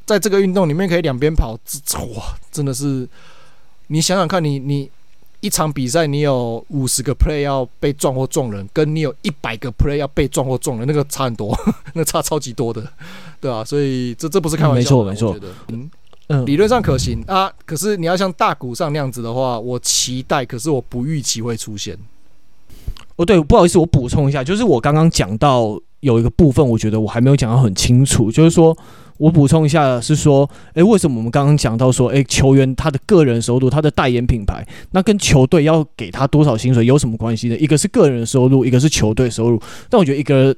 [0.04, 3.08] 在这个运动里面可以两边跑，哇，真的是，
[3.88, 4.90] 你想想看你你。
[5.40, 11.56] 一场比赛，你有五十个 play 要被撞或撞人，跟你有一百个 play 要被撞或撞人，那个差很多，
[11.92, 12.82] 那差超级多的，
[13.38, 15.54] 对啊，所以这这不是开玩笑的，没错没错。
[15.68, 15.90] 嗯
[16.28, 21.96] 嗯，理论上可行啊，可是你要像大鼓上那样子的话，我期待，可是我不预期会出现。
[23.16, 28.76] 哦，对，不好意思，我补充一下，就是我刚刚讲到有一个部分，我觉得我还没有讲到很清楚，就是说。
[29.18, 37.56] 我补充一下，是说，诶，为什么我们刚刚讲到说，诶，球员他的个人收入，他的代言品牌，那跟球队要给他多少薪水有什么关系呢？
[37.56, 39.58] 一个是个人收入，一个是球队收入。
[39.88, 40.54] 但我觉得一个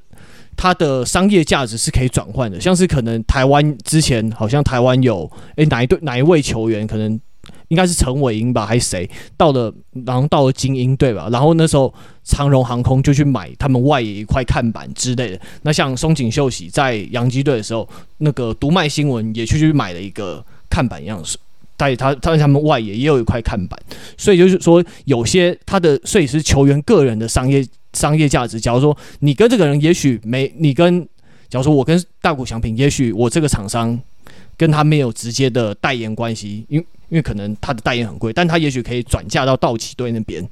[0.56, 7.20] 他的商业价值是可以转换的，像是可能台湾之前好像台湾有，诶，哪一队哪一位球员可能。
[7.68, 9.72] 应该是陈伟英吧，还是谁到了？
[10.06, 11.28] 然后到了精英队吧。
[11.30, 11.92] 然后那时候
[12.24, 15.40] 长荣航空就去买他们外野一块看板之类的。
[15.62, 17.88] 那像松井秀喜在洋基队的时候，
[18.18, 21.36] 那个读卖新闻也去去买了一个看板样式，
[21.76, 23.78] 但他他在他们外野也有一块看板。
[24.16, 28.60] 所以就是说，有些他的所以是球员个人的商业商业价值。
[28.60, 31.02] 假如说你跟这个人，也许没你跟，
[31.48, 33.98] 假如说我跟大谷翔平，也许我这个厂商
[34.58, 36.78] 跟他没有直接的代言关系，因
[37.08, 40.46] 因为可能他的代言很贵，但他也许可以转嫁到道奇队那边。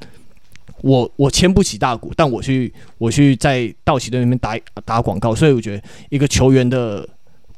[0.82, 7.08] 我我签不起大股，但我去我去在道奇队那边打打广告，所以我觉得一个球员的，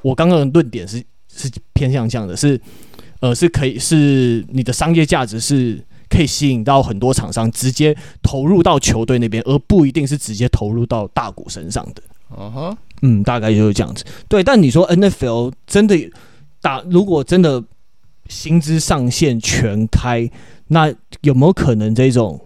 [0.03, 1.03] 我刚刚的论点是
[1.34, 2.61] 是偏向这样的，是
[3.20, 12.03] 呃是可以是你的商业价值是可以吸引到很多厂商直接投入到球队那边，而不一定是直接投入到大股身上的。
[12.38, 14.05] 嗯哼，嗯，大概就是这样子。
[14.28, 15.96] 对，但你说 NFL 真的
[16.61, 17.64] 打，如果真的。
[18.28, 20.30] 薪资上限全开，
[20.66, 20.92] 那
[21.22, 22.38] 有没有可能这种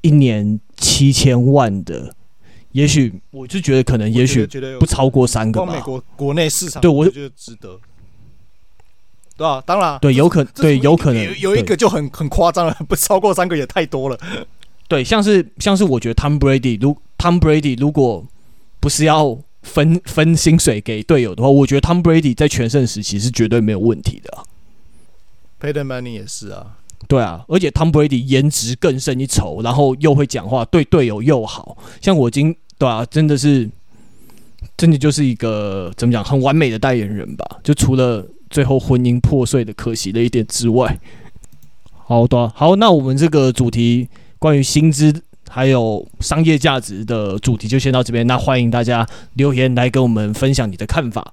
[0.00, 2.12] 一年七千万的？
[2.72, 4.44] 也许我就觉得可能，也许
[4.80, 5.72] 不超过三个吧。
[5.72, 7.78] 美国国内市场，对我觉得值得。
[9.36, 14.18] 对啊，当然，对，有可对，有可能有一个就很很夸张了， 不超过三个也太多了。
[14.88, 18.26] 对，像是像是我觉得 Tom Brady，如 Tom Brady 如果
[18.80, 24.44] 不是要分分薪水给队友的话，我觉得 Tom Brady 在全盛时期是绝对没有问题的。
[25.60, 26.76] Peyton Manning 也是啊，
[27.08, 33.68] 对啊，而且 Tom Brady 颜值更胜一筹，然后又会讲话，对队友又好，像我今对啊，真的是，
[34.76, 37.44] 真的就是一个怎么讲，很完美的代言人吧？
[37.64, 41.00] 就除了最后婚姻破碎的可惜的一点之外，
[42.06, 44.08] 好的，好，那我们这个主题
[44.38, 45.22] 关于薪资
[45.54, 51.32] 还有商业价值的主题就先到这边，那欢迎大家留言来跟我们分享你的看法。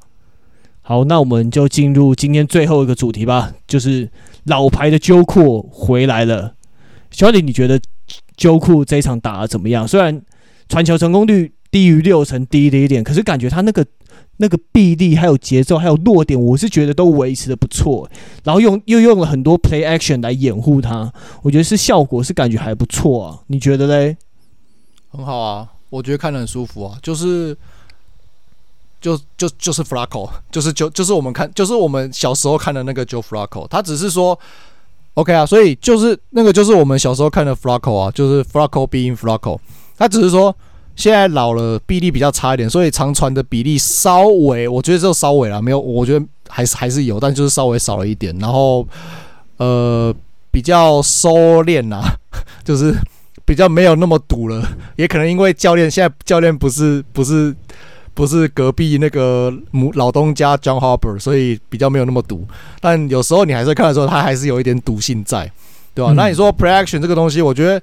[0.84, 4.08] 好，那我们就进入今天最后一个主题吧，就是
[4.44, 6.54] 老牌的揪库回来了。
[7.10, 7.82] 小李，你觉得
[8.38, 9.88] 揪库这一场打的怎么样？
[9.88, 10.22] 虽然
[10.70, 13.84] 传球成功率低于六成，低了一点，可是感觉他那个
[14.42, 18.10] 那个臂力还有节奏还有落点，我是觉得都维持的不错。
[18.44, 21.14] 然后用又用了很多 play action 来掩护他，
[21.44, 23.40] 我觉得是效果是感觉还不错啊。
[23.46, 24.18] 你觉得嘞？
[25.12, 27.56] 很好啊，我觉得看得很舒服啊，就是
[29.00, 34.38] 就就就是 Flacco，就是就就是我们看就是我们小时候看的那个 Joe Flacco，他只是说
[35.14, 39.60] OK 啊，所以就是那个就是我们小时候看的 Flacco 啊，就是 Flacco being Flacco，
[39.96, 40.56] 他只是说。
[40.96, 48.38] 现在老了，臂力比较差一点，所以长传的比例稍微，我觉得就稍微啦，没有，我觉得还是还是有，但就是稍微少了一点。
[48.38, 48.88] 然后，
[49.58, 50.14] 呃，
[50.52, 52.02] 比较收敛呐，
[52.64, 52.94] 就是
[53.46, 54.64] 比较没有那么堵了。
[54.96, 57.56] 也可能因为教练现在教练不是不是
[58.14, 62.46] 不是隔壁那个母老东家 John Harbaugh，所以比较没有那么堵。
[62.80, 65.52] 但有时候你还是看的时候，他还是有一点赌性在，
[65.96, 66.12] 对吧？
[66.12, 67.82] 嗯、那你说 play action 这个东西，我觉得。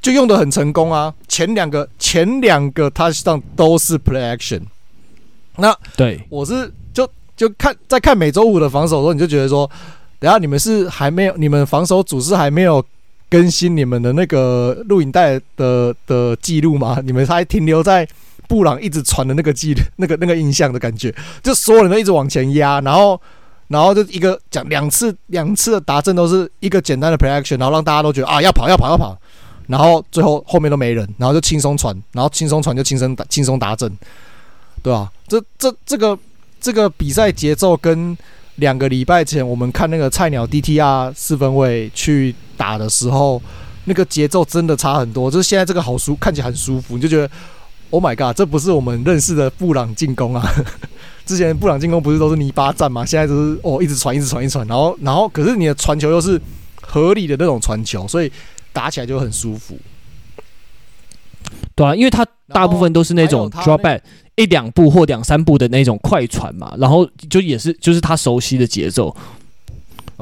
[0.00, 1.12] 就用的很成功啊！
[1.28, 4.62] 前两个前两个 touchdown 都是 play action。
[5.56, 9.70] 那对我是就就看在看每周五的防守的时候，你就觉得说，
[10.18, 12.82] 等下你们是还没有，你们防守组是还没有
[13.28, 16.98] 更新你们的那个录影带的的记录吗？
[17.04, 18.08] 你们还停留在
[18.48, 23.20] 布朗一直传的那个记 那个那个印象的感觉，就所有人都一直往前压，然后
[23.68, 29.19] 然后就一个讲两次两次的达阵都是一个简单的 play action，然后让大家都觉得啊要跑要跑要跑。
[29.70, 33.88] 然后最后后面都没人，然后就轻松传，然后轻松传就轻松打轻松打阵，
[34.82, 35.12] 对吧、啊？
[35.28, 36.18] 这这这个
[36.60, 38.18] 这个比赛节奏跟
[38.56, 43.40] 两个礼拜前我们看那个菜鸟 DTR 四分卫去打的时候，
[43.84, 45.30] 那个节奏真的差很多。
[45.30, 47.30] 就是现在这个好舒，看起来很舒服，你就觉得
[47.90, 50.42] Oh my God，这不是我们认识的布朗进攻啊！
[51.24, 53.06] 之前布朗进攻不是都是泥巴战嘛？
[53.06, 56.40] 现在就是哦，一直传，一直传，一直传，然后然后可是你的传球又是
[56.82, 58.32] 合理的那种传球，所以。
[58.72, 59.76] 打起来就很舒服，
[61.74, 64.00] 对啊，因为他大部分都是那种 drop back
[64.36, 69.14] 一两步或两三步的那种快传嘛，然后就也是就是他熟悉的节奏，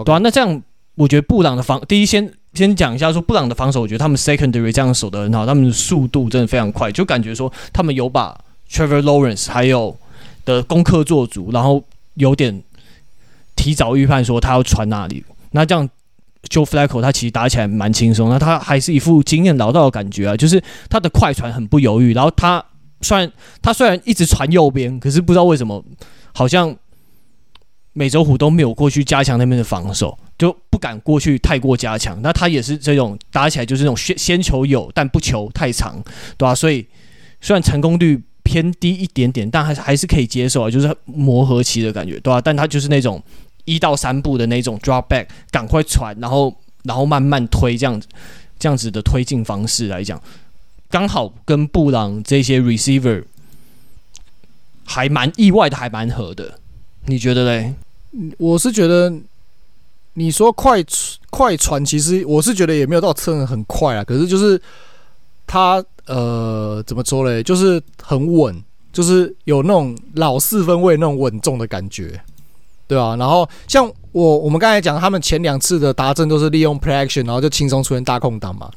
[0.04, 0.62] 对啊，那这样
[0.94, 8.38] 我觉得布朗的防第一先先讲一下说布朗的防守，我觉得他们 secondary 这样守得很好，他们的速度真的非常快，就感觉说他们有把
[8.70, 9.96] Trevor Lawrence 还有
[10.44, 11.84] 的功课做足，然后
[12.14, 12.62] 有点
[13.54, 15.88] 提早预判说他要传哪里，那这样。
[16.48, 22.64] Joe Flacco 他其实打起来蛮轻松，那他还是一副经验老道的感觉啊，就是他的快传很不犹豫，然后他
[23.02, 23.30] 虽然
[23.60, 25.84] 他虽然一直传右边，可是不知道为什么
[26.32, 26.74] 好像
[27.92, 32.18] 美洲虎都没有过去加强那边的防守，就不敢过去太过加强。
[32.22, 36.00] 那他也是这种打起来就是这种先先求有，但不求太长，
[36.36, 36.86] 对吧、所以
[37.40, 43.22] 虽然成功率偏低一点点，但还是还是可以接受啊，就是磨合期的感觉，对吧、但他就是那种。
[43.68, 48.08] 一到三步的那种 drop back，赶快传，然后然后慢慢推，这样子
[48.58, 50.20] 这样子的推进方式来讲，
[50.88, 53.24] 刚好跟布朗这些 receiver
[54.84, 56.58] 还蛮意外的，还蛮合的。
[57.04, 57.74] 你觉得嘞？
[58.38, 59.12] 我是觉得
[60.14, 60.82] 你说快
[61.28, 64.02] 快传，其实我是觉得也没有到真的很快啊。
[64.02, 64.60] 可是就是
[65.46, 67.42] 他呃怎么说嘞？
[67.42, 72.18] 就是很稳，就是有那种老四分卫那种稳重的感觉。
[72.88, 78.68] 对啊，然后像我我们刚才讲，他们前两次的达阵都是利用 play action，然后就轻松出现大空档嘛。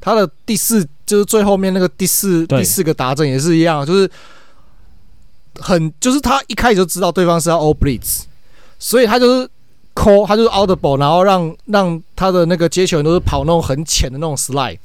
[0.00, 4.08] 他的第四就是最后面那个第四第四个达阵也是一样，就是
[5.58, 8.20] 很就是他一开始就知道对方是要 all blitz，
[8.78, 9.48] 所以他就是
[9.96, 14.78] call，他就是 audible，然后让让他的那个接球人都是跑那种很浅的那种 slide，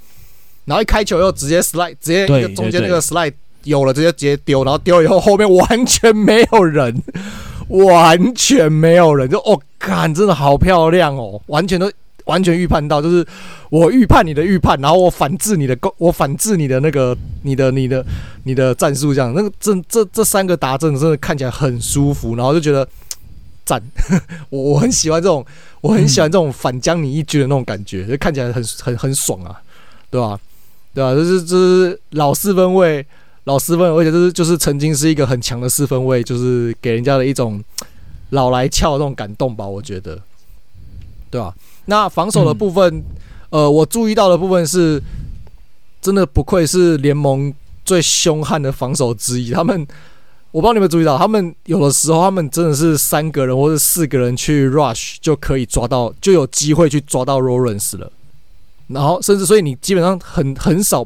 [0.65, 7.03] 然后一开球又直接 slide，直接一个中间那个 slide 有了直接直接丢，然后丢了以后后面完全没有人。
[7.72, 11.41] 完全没有人，就哦，看，真的好漂亮哦！
[11.47, 11.91] 完全都
[12.26, 13.26] 完全预判到，就是
[13.69, 18.05] 我预判你的预判，然后我反制你的攻我反制你的那个你的你的
[18.43, 22.88] 你的战术，这样那个这这这三个达阵真的看起来很舒服，然后就觉得
[23.63, 23.82] 赞，
[24.49, 25.45] 我我很喜欢这种，
[25.80, 29.55] 我很喜欢这种反将你一军的那种感觉，就看起来很很很爽啊，
[30.09, 30.38] 对吧？
[30.93, 31.15] 对吧？
[31.15, 33.05] 就是就是老四分卫。
[33.46, 37.60] 老四分，而且就是就是曾经是一个很强的四分位，就是给人家的一种
[38.30, 40.20] 老来俏那种感动吧，我觉得，
[41.30, 41.54] 对吧？
[41.86, 42.98] 那防守的部分，
[43.50, 45.02] 嗯、呃，我注意到的部分是，
[46.00, 47.52] 真的不愧是联盟
[47.84, 49.52] 最凶悍的防守之一。
[49.52, 49.86] 他们，
[50.52, 58.12] 我不知道你们注意到，他们有的时候他们真的是三个人或者四个人去 rush 就可以抓到，就有机会去抓到 Lawrence 了。
[58.88, 61.04] 然后，甚至所以你基本上很很少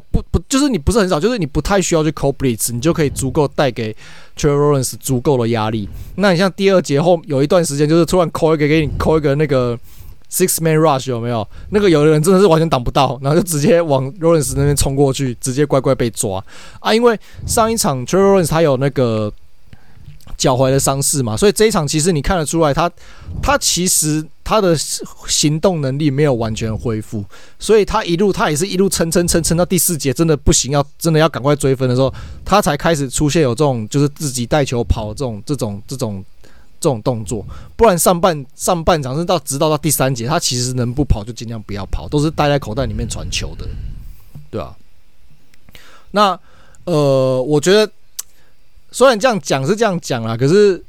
[0.48, 3.94] 就是你不是很少，就是你不太需要去 call blitz，你就可以足够带给
[4.36, 5.88] Trevor Lawrence 足够的压力。
[6.16, 9.78] 那你像第二节后有一段时间，就是突然 call 一个给你 call 一个那个
[10.30, 11.46] six man rush 有没有？
[11.70, 16.44] 那个有的人真的是完全挡不到，然后就直接往 Lawrence 那边冲过去，直接乖乖被抓
[16.80, 16.92] 啊！
[16.92, 19.32] 因为上一场 Trevor Lawrence 他有那个
[20.36, 22.90] 脚踝的伤势嘛，所以这一场其实你看得出来他，
[23.42, 24.76] 他其实他的
[25.26, 27.24] 行动能力没有完全恢复，
[27.58, 32.12] 所以他一路他也是一路撑撑撑撑到第四节真的不行，要真的要赶快追分的时候，
[32.44, 36.24] 他才开始出现有这种就是自己带球跑这种这种这种
[36.78, 43.66] 这种动作，不然上半上半场是到直到到第三节，他其实能不跑就尽量不要跑，都是待在口袋里面传球的，
[44.50, 44.76] 对、啊？
[46.10, 46.38] 那
[46.84, 47.90] 呃，我觉得。
[48.90, 50.82] 虽然这样讲是这样讲啦，可是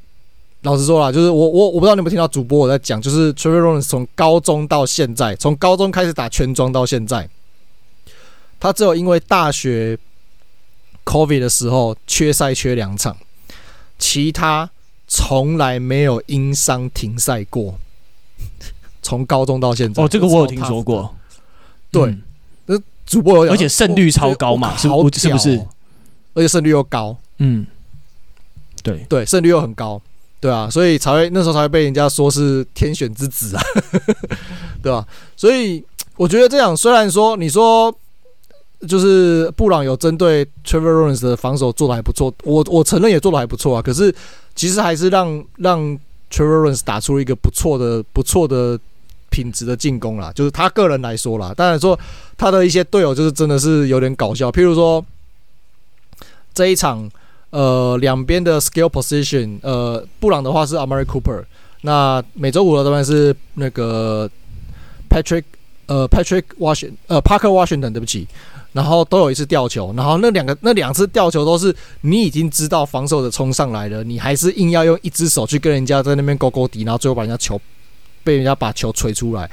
[0.62, 7.30] 老实说啦，就是我我我不知道你有没有听到主播我在讲，就是 Trevor Lawrence 从高中到现在，从高中开始打全装到现在，
[8.60, 9.98] 他只有因为大学
[11.06, 13.18] COVID 的时候缺赛缺两场，
[14.00, 14.70] 其他
[15.08, 17.80] 从来没有因伤停赛过。
[19.02, 21.16] 从高中到现在，哦，这个我有听说过。
[21.92, 22.14] 对，
[22.66, 24.76] 那、嗯、主播有讲，而且胜率超高嘛？
[24.76, 25.66] 是不是？
[26.34, 27.66] 而且胜率又高，嗯。
[28.88, 30.02] 对对，胜率又很高，
[30.40, 33.62] 对啊，所以才会那时候才会被人家说是天选之子啊，
[34.82, 35.06] 对吧？
[35.36, 35.84] 所以
[36.16, 37.94] 我觉得这样，虽然说你说
[38.88, 43.82] 就是布朗有针对 Trevor Lawrence 的防守做得还不错，我我承认也做得还不错啊。
[43.82, 44.16] 可是
[44.56, 45.82] 其实还是让让
[46.32, 48.80] Trevor Lawrence 打出了一个不错的不错的
[49.30, 51.54] 品质的进攻啦，就是他个人来说啦。
[51.58, 52.00] 当然说
[52.38, 55.06] 他的一些队友就是真的是有点搞笑，譬如说
[56.54, 57.12] 这一场。
[57.50, 61.44] 呃，两边的 skill position，呃，布朗的话是 Amari Cooper，
[61.82, 64.30] 那美洲五的这边是那个
[65.10, 65.44] Patrick，
[65.86, 68.28] 呃，Patrick Washington，呃，Parker Washington，对不起，
[68.74, 77.60] 然后都有一次吊球，然后那两个那两次吊球都是你已经知道防守的冲上来了，你还是硬要用一只手去跟人家在那边勾勾底，然后最后把人家球
[78.24, 79.50] 被人家把球锤出来，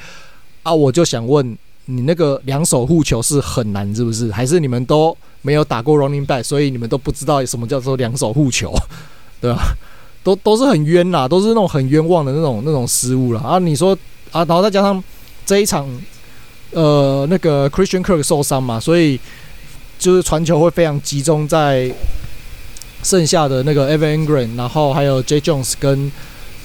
[0.63, 1.57] 啊，我就想问。
[1.87, 4.33] 你那个两手护球是很难，是不是？
[4.33, 5.15] 还是你们都
[5.45, 8.75] 没有打过 running back，所以你们都不知道什么叫做两手护球，
[9.41, 9.77] 对吧？
[10.25, 13.59] 都都是很冤呐，都是那种很冤枉的那种那种失误了啊！
[13.61, 13.97] 你说
[14.33, 15.05] 啊，然后再加上
[15.47, 15.89] 这一场，
[16.73, 19.21] 呃，那个 Christian Kirk 受伤嘛，所以
[19.99, 21.93] 就是传球会非常集中在
[23.03, 26.11] 剩下的那个 Evan Engram，然后还有 J Jones 跟。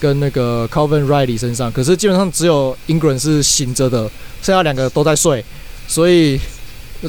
[0.02, 4.10] 跟那个 Calvin Riley 身上，可是基本上只有 Engram 是醒着的，
[4.42, 5.44] 剩下两个都在睡，
[5.90, 6.40] 所以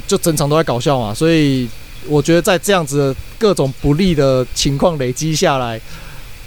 [0.07, 1.13] 就整场都在搞笑嘛。
[1.13, 1.69] 所以
[2.09, 5.81] 我觉得在这样子的各种不利的情况累积下来，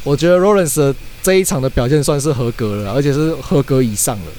[0.04, 4.32] 我觉得 Lawrence 这一场的表现算是合格了，而且是合格以上了。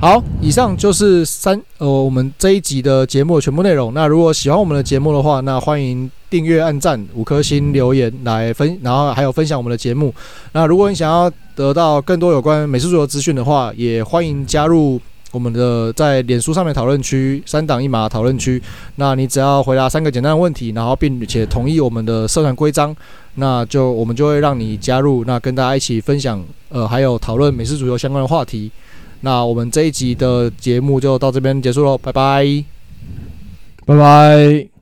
[0.00, 3.92] 好，以上就是三呃我们这一集的节目的全部内容。
[3.94, 10.14] 那如果喜欢我们的节目的话，那欢迎订阅、按赞、五颗星、留言来分，然后还有分享我们的节目。
[10.52, 15.00] 那如果你想要得到更多有关美式足球资讯的话，也欢迎加入
[15.30, 18.62] 我们的在脸书上面讨论区三档一码讨论区。
[18.96, 22.94] 那你只要回答三个简单的问题，然后并且同意我们的社团规章，
[23.34, 28.70] 那就我们就会让你加入，那跟大家一起分享呃还有讨论美式足球相关的话题。
[29.20, 32.64] 那我们这一集的节目就到这边结束喽，拜拜，
[33.84, 34.77] 拜拜。